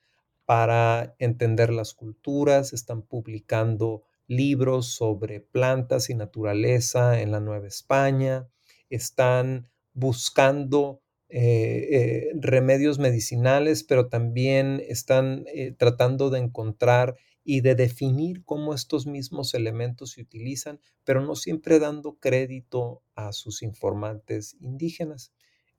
[0.45, 8.47] para entender las culturas, están publicando libros sobre plantas y naturaleza en la Nueva España,
[8.89, 17.75] están buscando eh, eh, remedios medicinales, pero también están eh, tratando de encontrar y de
[17.75, 24.55] definir cómo estos mismos elementos se utilizan, pero no siempre dando crédito a sus informantes
[24.59, 25.31] indígenas.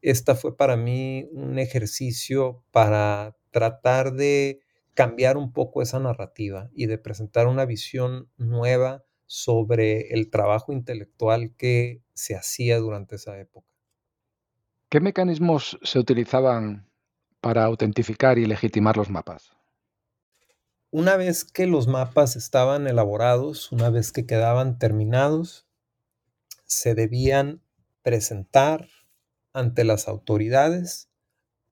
[0.03, 4.61] Esta fue para mí un ejercicio para tratar de
[4.95, 11.55] cambiar un poco esa narrativa y de presentar una visión nueva sobre el trabajo intelectual
[11.57, 13.76] que se hacía durante esa época.
[14.89, 16.89] ¿Qué mecanismos se utilizaban
[17.41, 19.51] para autentificar y legitimar los mapas?
[20.93, 25.67] Una vez que los mapas estaban elaborados, una vez que quedaban terminados,
[26.67, 27.61] se debían
[28.03, 28.89] presentar
[29.53, 31.09] ante las autoridades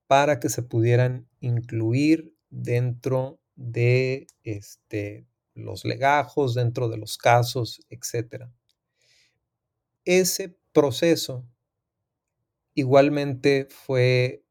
[0.09, 8.47] para que se pudieran incluir dentro de este, los legajos, dentro de los casos, etc.
[10.05, 11.47] Ese proceso
[12.75, 14.45] igualmente fue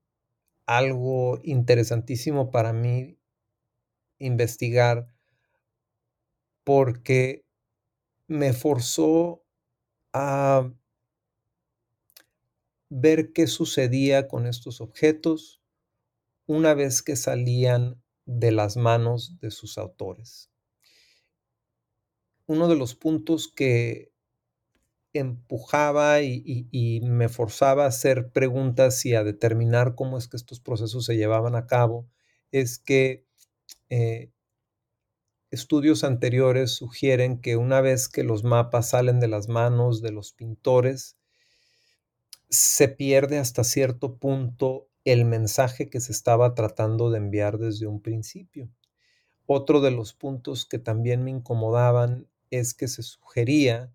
[0.65, 3.17] algo interesantísimo para mí
[4.17, 5.07] investigar
[6.63, 7.45] porque
[8.27, 9.43] me forzó
[10.13, 10.71] a
[12.89, 15.61] ver qué sucedía con estos objetos
[16.45, 20.49] una vez que salían de las manos de sus autores.
[22.45, 24.12] Uno de los puntos que
[25.13, 31.05] empujaba y, me forzaba a hacer preguntas y a determinar cómo es que estos procesos
[31.05, 32.07] se llevaban a cabo
[32.51, 33.25] es que
[33.89, 34.31] eh,
[35.51, 40.33] estudios anteriores sugieren que una vez que los mapas salen de las manos de los
[40.33, 41.17] pintores,
[42.49, 48.01] se pierde hasta cierto punto el mensaje que se estaba tratando de enviar desde un
[48.01, 48.69] principio.
[49.45, 53.91] Otro de los puntos que también me incomodaban es que se sugería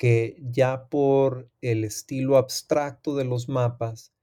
[0.00, 4.14] que ya por el estilo abstracto de los mapas,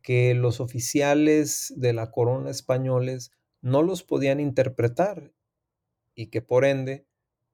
[0.00, 5.34] que los oficiales de la corona españoles no los podían interpretar
[6.14, 7.06] y que por ende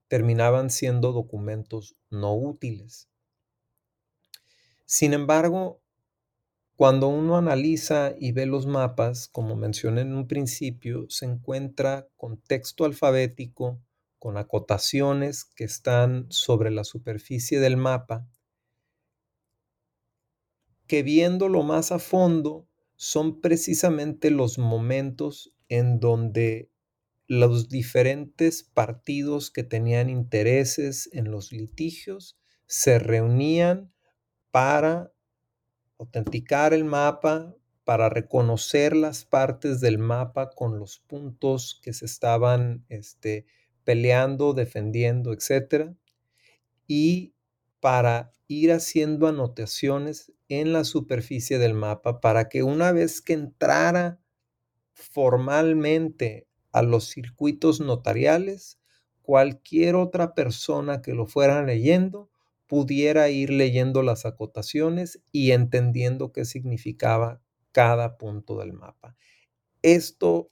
[0.06, 3.08] terminaban siendo documentos no útiles.
[4.84, 5.82] Sin embargo,
[6.76, 12.40] cuando uno analiza y ve los mapas, como mencioné en un principio, se encuentra con
[12.40, 13.80] texto alfabético,
[14.24, 18.26] con acotaciones que están sobre la superficie del mapa,
[20.86, 22.66] que viéndolo más a fondo
[22.96, 26.70] son precisamente los momentos en donde
[27.26, 33.92] los diferentes partidos que tenían intereses en los litigios se reunían
[34.50, 35.12] para
[35.98, 37.54] autenticar el mapa,
[37.84, 43.44] para reconocer las partes del mapa con los puntos que se estaban este,
[43.84, 45.94] peleando, defendiendo, etc.
[46.86, 47.34] Y
[47.80, 54.20] para ir haciendo anotaciones en la superficie del mapa para que una vez que entrara
[54.92, 58.78] formalmente a los circuitos notariales,
[59.22, 62.30] cualquier otra persona que lo fuera leyendo
[62.66, 67.40] pudiera ir leyendo las acotaciones y entendiendo qué significaba
[67.72, 69.16] cada punto del mapa.
[69.82, 70.50] Esto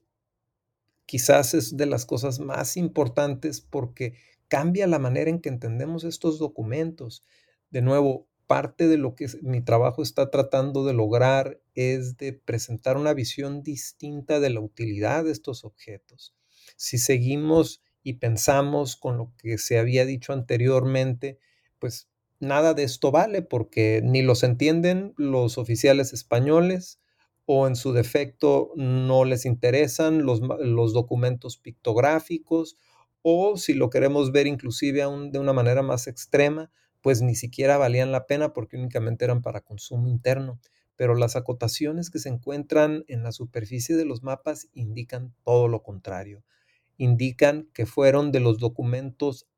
[1.12, 4.14] quizás es de las cosas más importantes porque
[4.48, 7.22] cambia la manera en que entendemos estos documentos.
[7.68, 12.96] De nuevo, parte de lo que mi trabajo está tratando de lograr es de presentar
[12.96, 16.34] una visión distinta de la utilidad de estos objetos.
[16.76, 21.38] Si seguimos y pensamos con lo que se había dicho anteriormente,
[21.78, 22.08] pues
[22.40, 27.01] nada de esto vale porque ni los entienden los oficiales españoles
[27.46, 32.76] o en su defecto no les interesan los, los documentos pictográficos
[33.22, 36.70] o si lo queremos ver inclusive aún de una manera más extrema,
[37.00, 40.60] pues ni siquiera valían la pena porque únicamente eran para consumo interno.
[40.96, 45.82] Pero las acotaciones que se encuentran en la superficie de los mapas indican todo lo
[45.82, 46.44] contrario.
[46.96, 49.48] Indican que fueron de los documentos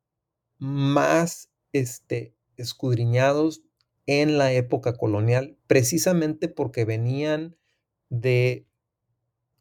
[0.59, 3.63] más este, escudriñados
[4.07, 7.57] en la época colonial, precisamente porque venían
[8.11, 8.67] de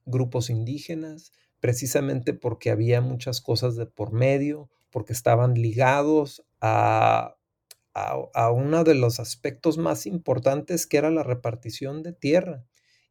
[0.05, 7.37] grupos indígenas, precisamente porque había muchas cosas de por medio, porque estaban ligados a,
[7.93, 12.65] a, uno de los aspectos más importantes que era la repartición de tierra.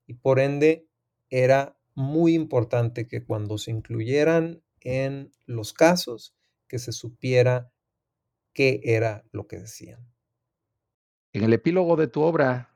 [0.07, 0.87] Y por ende
[1.30, 6.35] era muy importante que cuando se incluyeran en los casos,
[6.66, 7.72] que se supiera
[8.53, 10.12] qué era lo que decían.
[11.33, 12.71] En el epílogo de tu obra,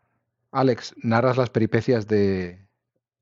[0.52, 2.66] Alex, narras las peripecias de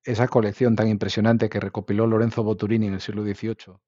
[0.05, 3.79] esa colección tan impresionante que recopiló Lorenzo Boturini en el siglo XVIII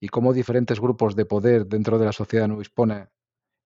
[0.00, 3.10] y cómo diferentes grupos de poder dentro de la sociedad hispana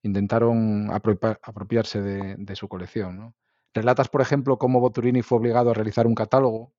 [0.03, 3.35] intentaron apropiarse de, su colección.
[3.75, 6.73] Relatas, por ejemplo, cómo Boturini fue obligado a realizar un catálogo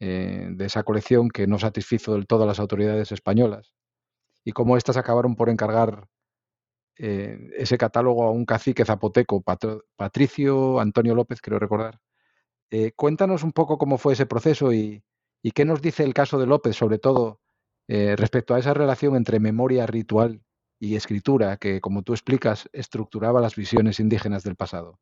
[0.00, 3.74] eh, de esa colección que no satisfizo del todo a las autoridades españolas
[4.44, 6.08] y cómo éstas acabaron por encargar
[6.98, 9.42] eh, ese catálogo a un cacique zapoteco,
[9.96, 12.00] Patricio Antonio López, creo recordar.
[12.70, 15.02] Eh, cuéntanos un poco cómo fue ese proceso y,
[15.54, 17.40] qué nos dice el caso de López, sobre todo
[17.86, 20.42] eh, respecto a esa relación entre memoria ritual
[20.78, 24.98] y escritura que, como tú explicas, estructuraba las visiones indígenas del pasado.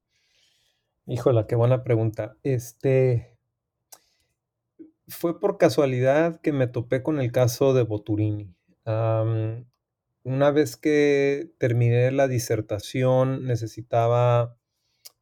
[1.07, 2.37] Híjola, qué buena pregunta.
[2.43, 3.37] Este
[5.09, 8.55] fue por casualidad que me topé con el caso de Boturini.
[10.27, 14.59] Una vez que terminé la disertación necesitaba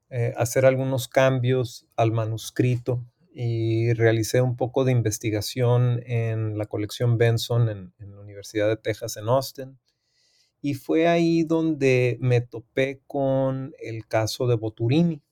[0.08, 7.18] eh, hacer algunos cambios al manuscrito y realicé un poco de investigación en la colección
[7.18, 9.78] Benson en, en la Universidad de Texas en Austin.
[10.62, 15.22] Y fue ahí donde me topé con el caso de Boturini.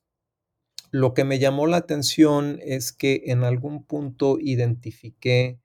[0.91, 5.62] Lo que me llamó la atención es que en algún punto identifiqué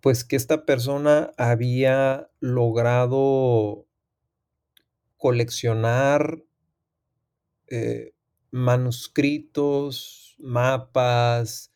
[0.00, 3.86] pues que esta persona había logrado
[5.16, 6.42] coleccionar
[7.68, 8.12] eh,
[8.50, 11.72] manuscritos, mapas,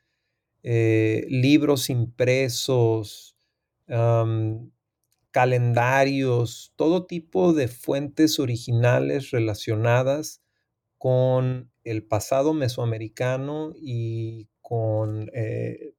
[0.62, 3.36] eh, libros impresos,
[5.30, 10.42] calendarios, todo tipo de fuentes originales relacionadas
[10.98, 15.94] con el pasado mesoamericano y con eh,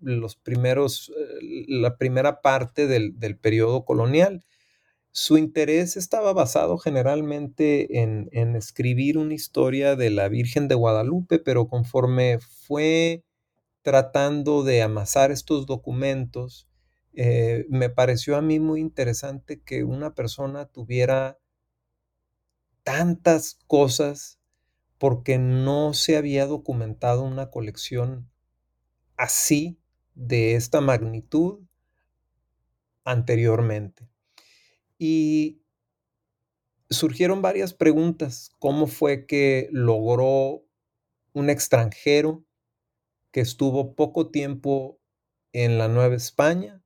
[0.00, 4.44] los primeros, eh, la primera parte del, del, periodo colonial.
[5.12, 11.38] Su interés estaba basado generalmente en, en, escribir una historia de la Virgen de Guadalupe,
[11.38, 13.24] pero conforme fue
[13.82, 16.68] tratando de amasar estos documentos,
[17.12, 21.38] eh, me pareció a mí muy interesante que una persona tuviera
[22.84, 24.38] tantas cosas
[24.98, 28.30] porque no se había documentado una colección
[29.16, 29.79] así,
[30.14, 31.60] de esta magnitud,
[33.04, 34.08] anteriormente.
[34.98, 35.62] Y
[36.90, 38.50] surgieron varias preguntas.
[38.58, 40.64] ¿Cómo fue que logró
[41.32, 42.44] un extranjero
[43.30, 44.98] que estuvo poco tiempo
[45.52, 46.82] en la Nueva España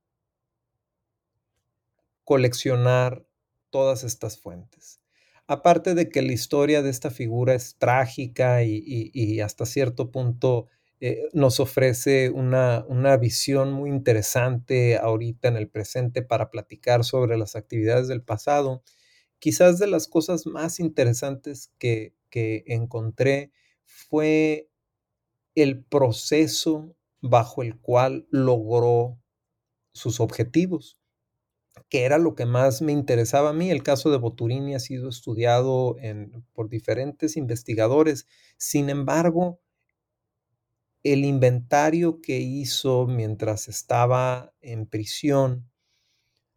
[2.25, 3.27] coleccionar
[3.71, 5.01] todas estas fuentes?
[5.47, 10.69] Aparte de que la historia de esta figura es trágica y, hasta cierto punto
[11.07, 17.37] eh, nos ofrece una, una, visión muy interesante ahorita en el presente para platicar sobre
[17.37, 18.83] las actividades del pasado,
[19.39, 23.53] quizás de las cosas más interesantes que, que encontré
[23.85, 24.71] fue
[25.55, 29.21] el proceso bajo el cual logró
[29.93, 30.99] sus objetivos
[31.91, 33.71] que era lo que más me interesaba a mí.
[33.71, 35.97] El caso de Boturini ha sido estudiado
[36.55, 38.27] por diferentes investigadores.
[38.57, 39.61] Sin embargo,
[41.05, 45.71] el inventario que hizo mientras estaba en prisión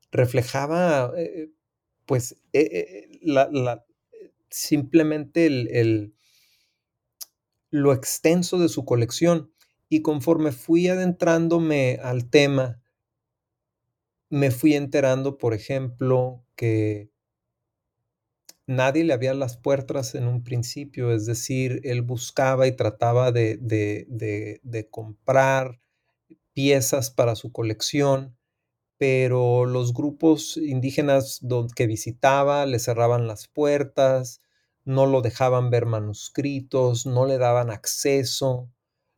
[0.10, 1.52] reflejaba, eh,
[2.06, 3.78] pues, eh, eh,
[4.50, 6.16] simplemente el,
[7.70, 9.52] lo extenso de su colección.
[9.89, 12.82] Y conforme fui adentrándome al tema,
[14.30, 17.10] me fui enterando, por ejemplo, que
[18.68, 23.57] nadie le abría las puertas en un principio, es decir, él buscaba y trataba de,
[23.59, 25.80] de, comprar
[26.53, 28.38] piezas para su colección,
[28.97, 31.41] pero los grupos indígenas
[31.76, 34.41] que visitaba le cerraban las puertas,
[34.84, 38.70] no lo dejaban ver manuscritos, no le daban acceso,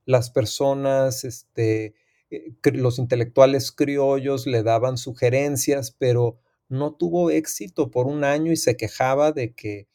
[0.06, 1.96] las personas, este,
[2.30, 6.40] eh, los intelectuales criollos le daban sugerencias, pero
[6.70, 9.88] no tuvo éxito por un año y se quejaba de que,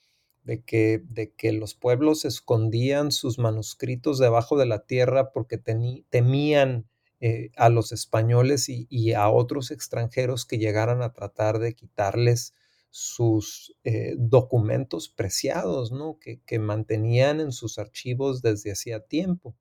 [0.43, 6.87] de que, de que los pueblos escondían sus manuscritos debajo de la tierra porque temían
[7.21, 12.55] eh, a los españoles y, a otros extranjeros que llegaran a tratar de quitarles
[12.91, 16.19] sus eh, documentos preciados, ¿no?
[16.19, 19.57] Que, que mantenían en sus archivos desde hacía tiempo.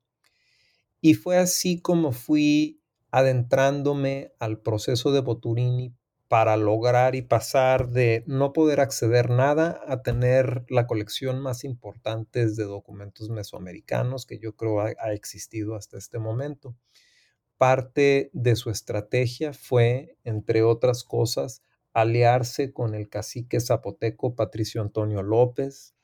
[1.00, 5.94] Y fue así como fui adentrándome al proceso de Boturini
[6.34, 12.44] para lograr y pasar de no poder acceder nada a tener la colección más importante
[12.50, 16.74] de documentos mesoamericanos que yo creo ha, existido hasta este momento.
[17.56, 21.62] Parte de su estrategia fue, entre otras cosas,
[21.92, 25.94] aliarse con el cacique zapoteco Patricio Antonio López,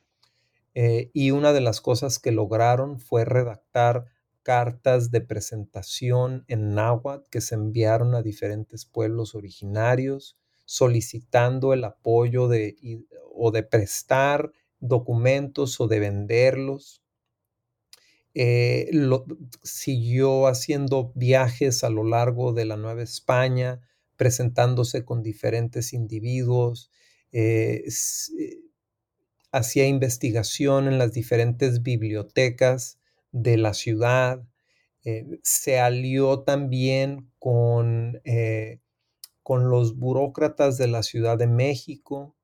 [0.74, 4.04] eh, y una de las cosas que lograron fue redactar
[4.42, 10.36] cartas de presentación en náhuatl que se enviaron a diferentes pueblos originarios
[10.70, 12.76] solicitando el apoyo de,
[13.34, 17.02] o de prestar documentos o de venderlos.
[18.34, 18.88] Eh,
[19.64, 23.80] siguió haciendo viajes a lo largo de la Nueva España,
[24.16, 26.92] presentándose con diferentes individuos,
[27.32, 27.82] eh,
[28.38, 28.60] eh,
[29.50, 32.99] hacía investigación en las diferentes bibliotecas
[33.32, 34.42] de la ciudad,
[35.04, 38.80] eh, se alió también con, eh,
[39.42, 42.36] con los burócratas de la Ciudad de México,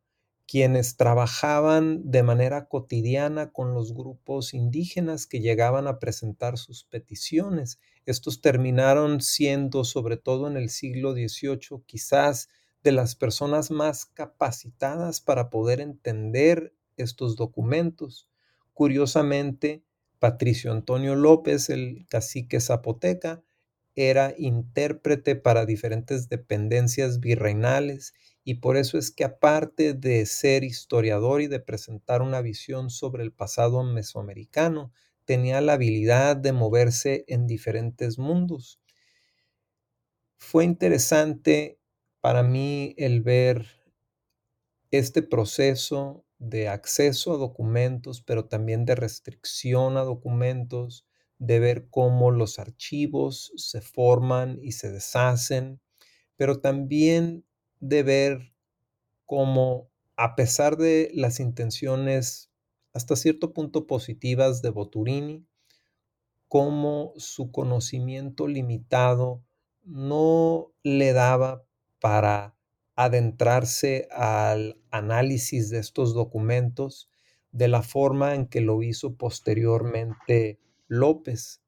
[0.47, 7.81] quienes trabajaban de manera cotidiana con los grupos indígenas que llegaban a presentar sus peticiones.
[8.07, 12.49] Estos terminaron siendo, sobre todo en el siglo XVIII, quizás
[12.85, 18.31] de las personas más capacitadas para poder entender estos documentos.
[18.73, 19.83] Curiosamente,
[20.27, 23.45] Patricio Antonio López, el cacique zapoteca,
[23.95, 28.13] era intérprete para diferentes dependencias virreinales
[28.43, 33.23] y por eso es que aparte de ser historiador y de presentar una visión sobre
[33.23, 34.93] el pasado mesoamericano,
[35.27, 38.81] tenía la habilidad de moverse en diferentes mundos.
[40.39, 41.79] Fue interesante
[42.21, 43.65] para mí el ver
[44.91, 51.07] este proceso de acceso a documentos, pero también de restricción a documentos,
[51.39, 55.81] de ver cómo los archivos se forman y se deshacen,
[56.37, 57.45] pero también
[57.81, 58.55] de ver
[59.27, 62.51] cómo, a pesar de las intenciones
[62.93, 65.47] hasta cierto punto positivas de Boturini,
[66.49, 69.45] cómo su conocimiento limitado
[69.83, 71.65] no le daba
[72.01, 72.56] para
[72.97, 77.11] adentrarse al análisis de estos documentos
[77.53, 81.63] de la forma en que lo hizo posteriormente López.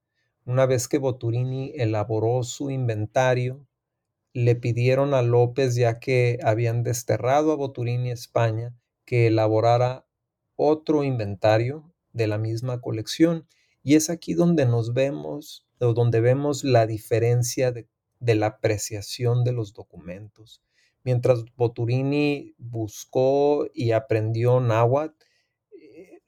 [0.46, 3.66] Una vez que Boturini elaboró su inventario,
[4.32, 8.74] le pidieron a López, ya que habían desterrado a Boturini España,
[9.04, 10.06] que elaborara
[10.56, 13.46] otro inventario de la misma colección.
[13.82, 17.86] Y es aquí donde nos vemos, o donde vemos la diferencia de,
[18.20, 20.62] de la apreciación de los documentos.
[21.04, 25.14] Mientras Boturini buscó y aprendió náhuatl,
[25.72, 26.20] eh,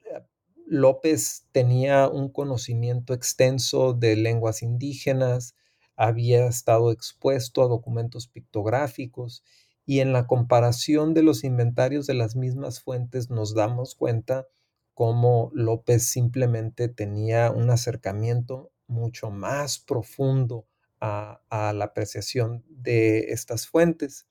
[0.65, 5.55] López tenía un conocimiento extenso de lenguas indígenas,
[5.95, 9.43] había estado expuesto a documentos pictográficos
[9.85, 14.47] y en la comparación de los inventarios de las mismas fuentes nos damos cuenta
[14.93, 20.67] cómo López simplemente tenía un acercamiento mucho más profundo
[20.99, 24.27] a, a la apreciación de estas fuentes.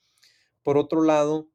[0.63, 1.49] Por otro lado,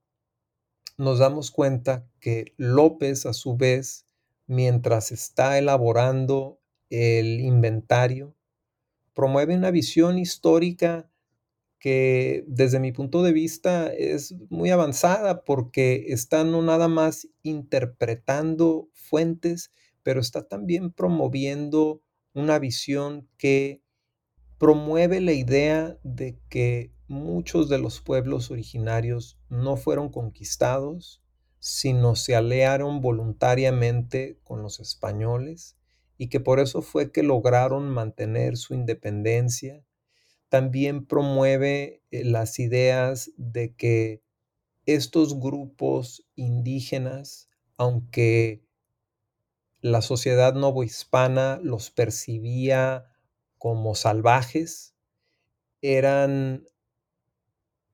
[0.97, 4.05] nos damos cuenta que López, a su vez,
[4.47, 8.35] mientras está elaborando el inventario,
[9.13, 11.09] promueve una visión histórica
[11.79, 18.89] que desde mi punto de vista es muy avanzada porque está no nada más interpretando
[18.93, 22.01] fuentes, pero está también promoviendo
[22.33, 23.81] una visión que
[24.57, 31.21] promueve la idea de que muchos de los pueblos originarios no fueron conquistados,
[31.59, 35.77] sino se aliaron voluntariamente con los españoles
[36.17, 39.83] y que por eso fue que lograron mantener su independencia.
[40.49, 44.21] También promueve eh, las ideas de que
[44.85, 48.63] estos grupos indígenas, aunque
[49.81, 53.05] la sociedad novohispana los percibía
[53.57, 54.95] como salvajes,
[55.81, 56.67] eran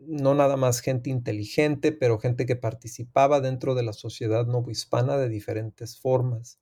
[0.08, 5.30] no nada más gente inteligente, pero gente que participaba dentro de la sociedad novohispana de
[5.30, 6.60] diferentes formas.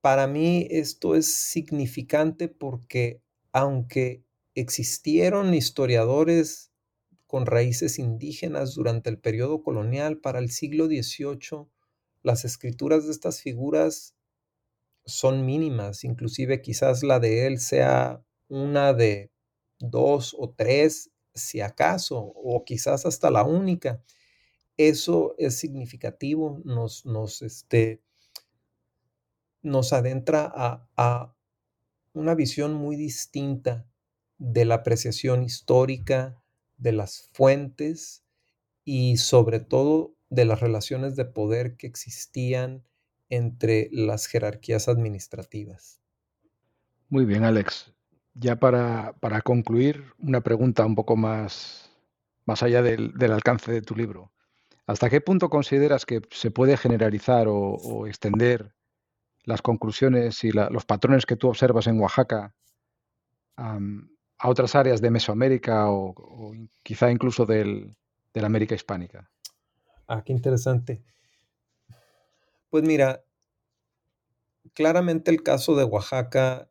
[0.00, 3.22] Para mí esto es significante porque
[3.52, 6.72] aunque existieron historiadores
[7.26, 11.68] con raíces indígenas durante el periodo colonial, para el siglo XVIII
[12.22, 14.14] las escrituras de estas figuras
[15.04, 19.30] son mínimas, inclusive quizás la de él sea una de
[19.78, 24.02] dos o tres si acaso, o quizás hasta la única.
[24.76, 28.02] Eso es significativo, nos, nos, este,
[29.62, 31.34] nos adentra a, a
[32.12, 33.86] una visión muy distinta
[34.38, 36.40] de la apreciación histórica,
[36.76, 38.24] de las fuentes
[38.84, 42.84] y sobre todo de las relaciones de poder que existían
[43.28, 46.00] entre las jerarquías administrativas.
[47.08, 47.93] Muy bien, Alex
[48.34, 51.90] ya para, para, concluir, una pregunta un poco más,
[52.46, 54.32] más allá del, alcance de tu libro.
[54.86, 58.74] ¿Hasta qué punto consideras que se puede generalizar o, extender
[59.44, 62.54] las conclusiones y los patrones que tú observas en Oaxaca
[63.56, 67.96] a otras áreas de Mesoamérica o, o quizá incluso del,
[68.34, 69.30] de la América hispánica?
[70.06, 71.02] Ah, qué interesante.
[72.68, 73.24] Pues mira,
[74.74, 76.68] claramente el caso de Oaxaca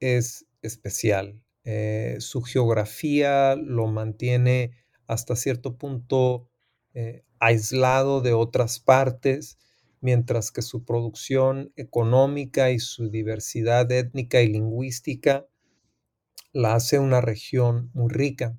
[0.00, 1.40] es especial.
[1.68, 4.70] Eh, su geografía lo mantiene
[5.08, 6.48] hasta cierto punto
[6.94, 9.58] eh, aislado de otras partes,
[10.00, 15.48] mientras que su producción económica y su diversidad étnica y lingüística
[16.52, 18.56] la hace una región muy rica.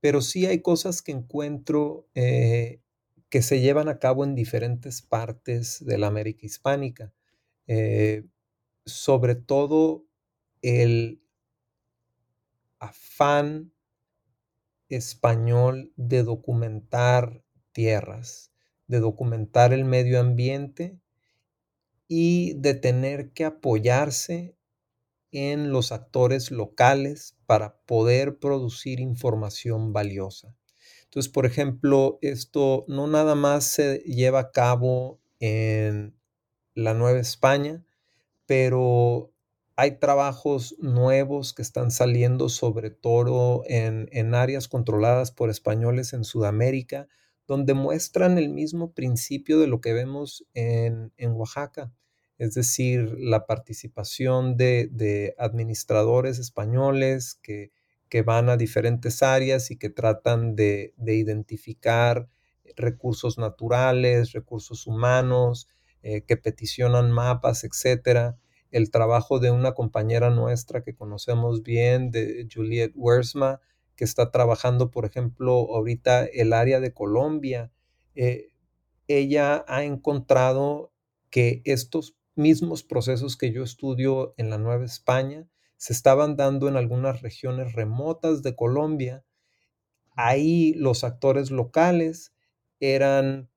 [0.00, 2.80] Pero sí hay cosas que encuentro eh,
[3.28, 7.12] que se llevan a cabo en diferentes partes de la América hispánica.
[8.86, 10.04] Sobre todo
[10.64, 11.20] el
[12.78, 13.70] afán
[14.88, 18.50] español de documentar tierras,
[18.86, 20.98] de documentar el medio ambiente
[22.08, 24.56] y de tener que apoyarse
[25.32, 30.56] en los actores locales para poder producir información valiosa.
[31.04, 36.16] Entonces, por ejemplo, esto no nada más se lleva a cabo en
[36.74, 37.84] la Nueva España,
[38.46, 39.33] pero
[39.76, 47.08] hay trabajos nuevos que están saliendo sobre todo en, áreas controladas por españoles en Sudamérica,
[47.46, 51.92] donde muestran el mismo principio de lo que vemos en, Oaxaca,
[52.38, 57.72] es decir, la participación de, administradores españoles que,
[58.24, 62.28] van a diferentes áreas y que tratan de, identificar
[62.76, 65.68] recursos naturales, recursos humanos,
[66.04, 68.38] eh, que peticionan mapas, etcétera
[68.74, 73.60] el trabajo de una compañera nuestra que conocemos bien, de Juliette Wersma,
[73.94, 77.70] que está trabajando, por ejemplo, ahorita el área de Colombia.
[78.16, 78.48] Eh,
[79.06, 80.92] ella ha encontrado
[81.30, 85.46] que estos mismos procesos que yo estudio en la Nueva España
[85.76, 89.24] se estaban dando en algunas regiones remotas de Colombia.
[90.16, 92.34] Ahí los actores locales
[92.80, 93.48] eran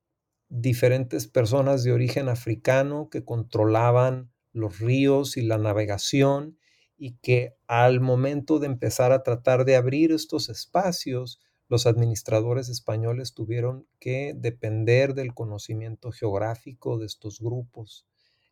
[0.48, 6.58] diferentes personas de origen africano que controlaban los ríos y la navegación
[6.96, 13.34] y que al momento de empezar a tratar de abrir estos espacios, los administradores españoles
[13.34, 18.06] tuvieron que depender del conocimiento geográfico de estos grupos.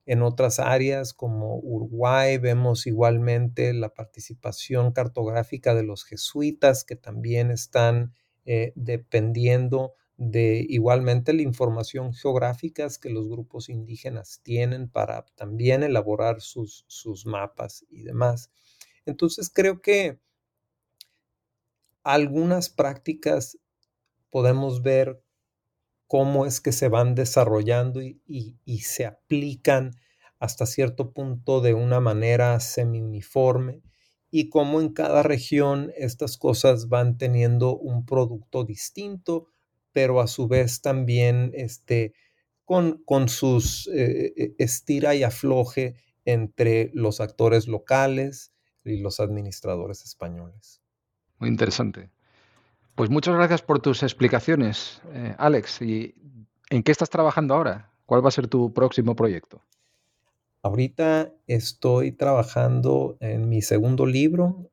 [0.04, 7.50] En otras áreas como Uruguay vemos igualmente la participación cartográfica de los jesuitas que también
[7.50, 8.12] están
[8.44, 16.40] eh, dependiendo de igualmente la información geográfica que los grupos indígenas tienen para también elaborar
[16.40, 18.50] sus, sus mapas y demás.
[19.04, 20.18] Entonces creo que
[22.02, 23.58] algunas prácticas
[24.30, 25.22] podemos ver
[26.06, 29.92] cómo es que se van desarrollando y, y se aplican
[30.38, 33.82] hasta cierto punto de una manera semi-uniforme
[34.30, 39.48] y cómo en cada región estas cosas van teniendo un producto distinto
[39.96, 42.12] pero a su vez también este,
[42.66, 45.94] con, con sus eh, eh, estira y afloje
[46.26, 48.52] entre los actores locales
[48.84, 50.82] y los administradores españoles.
[51.38, 52.10] Muy interesante.
[52.94, 55.80] Pues muchas gracias por tus explicaciones, eh, Alex.
[55.80, 56.14] ¿Y
[56.68, 57.90] en qué estás trabajando ahora?
[58.04, 59.62] ¿Cuál va a ser tu próximo proyecto?
[60.60, 64.70] Ahorita estoy trabajando en mi segundo libro,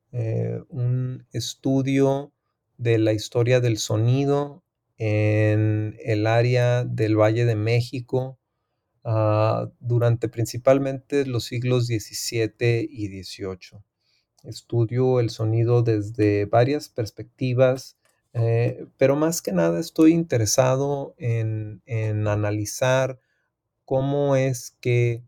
[0.68, 2.34] un estudio
[2.78, 4.64] de la historia del sonido
[4.98, 8.40] en el área del Valle de México
[9.04, 13.82] ah, durante principalmente los siglos XVII y XVIII.
[14.44, 17.98] Estudio el sonido desde varias perspectivas,
[18.34, 21.82] eh, pero más que nada estoy interesado en
[22.28, 23.20] analizar
[23.86, 25.24] cómo es que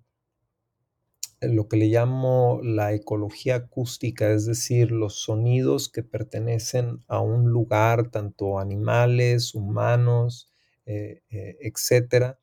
[1.42, 7.50] lo que le llamo la ecología acústica, es decir, los sonidos que pertenecen a un
[7.50, 10.50] lugar, tanto animales, humanos,
[10.86, 12.40] eh, eh, etcétera,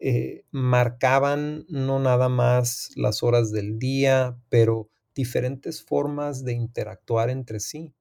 [0.00, 7.60] eh, marcaban no nada más las horas del día, pero diferentes formas de interactuar entre
[7.60, 7.94] sí.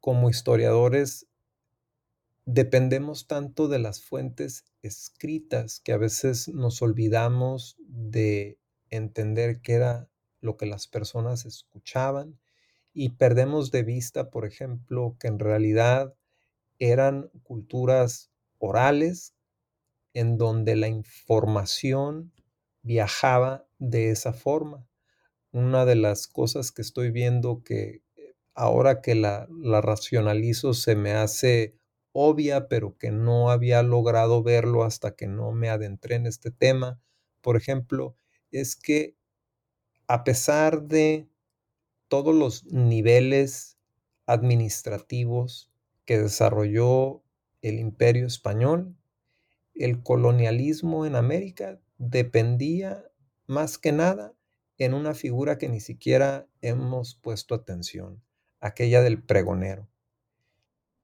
[0.00, 1.26] como historiadores
[2.46, 10.08] dependemos tanto de las fuentes escritas que a veces nos olvidamos de entender qué era
[10.40, 12.38] lo que las personas escuchaban
[12.94, 16.14] y perdemos de vista, por ejemplo, que en realidad
[16.78, 19.34] eran culturas orales
[20.14, 22.32] en donde la información
[22.82, 24.86] viajaba de esa forma.
[25.50, 30.94] Una de las cosas que estoy viendo que eh, ahora que la, la racionalizo se
[30.94, 31.76] me hace
[32.18, 36.98] obvia, pero que no había logrado verlo hasta que no me adentré en este tema,
[37.42, 38.16] por ejemplo,
[38.50, 39.16] es que
[40.08, 41.28] a pesar de
[42.08, 43.76] todos los niveles
[44.24, 45.70] administrativos
[46.06, 47.22] que desarrolló
[47.60, 48.96] el imperio español,
[49.74, 53.04] el colonialismo en América dependía
[53.46, 54.32] más que nada
[54.78, 58.22] en una figura que ni siquiera hemos puesto atención,
[58.60, 59.86] aquella del pregonero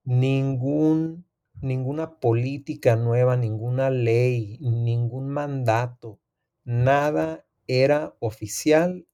[0.04, 1.26] ningún,
[1.60, 6.20] ninguna política nueva, ninguna ley, ningún mandato,
[6.64, 9.06] nada era oficial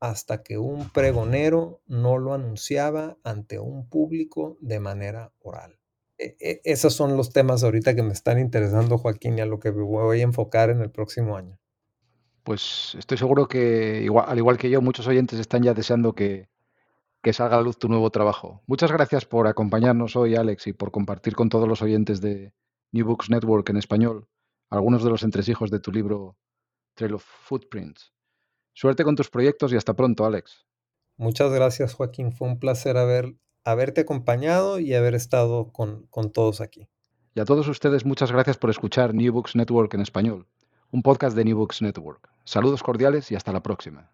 [0.00, 5.78] hasta que un pregonero no lo anunciaba ante un público de manera oral.
[6.18, 9.58] E, e, esos son los temas ahorita que me están interesando, Joaquín, y a lo
[9.58, 11.58] que voy a enfocar en el próximo año.
[12.42, 16.48] Pues estoy seguro que, igual, al igual que yo, muchos oyentes están ya deseando que,
[17.24, 18.62] que salga a la luz tu nuevo trabajo.
[18.66, 22.52] Muchas gracias por acompañarnos hoy, Alex, y por compartir con todos los oyentes de
[22.92, 24.28] New Books Network en español
[24.70, 26.36] algunos de los entresijos de tu libro
[26.94, 28.12] Trail of Footprints.
[28.74, 30.66] Suerte con tus proyectos y hasta pronto, Alex.
[31.16, 32.32] Muchas gracias, Joaquín.
[32.32, 36.88] Fue un placer haber, haberte acompañado y haber estado con, con todos aquí.
[37.34, 40.46] Y a todos ustedes, muchas gracias por escuchar New Books Network en español,
[40.90, 42.28] un podcast de New Books Network.
[42.44, 44.13] Saludos cordiales y hasta la próxima.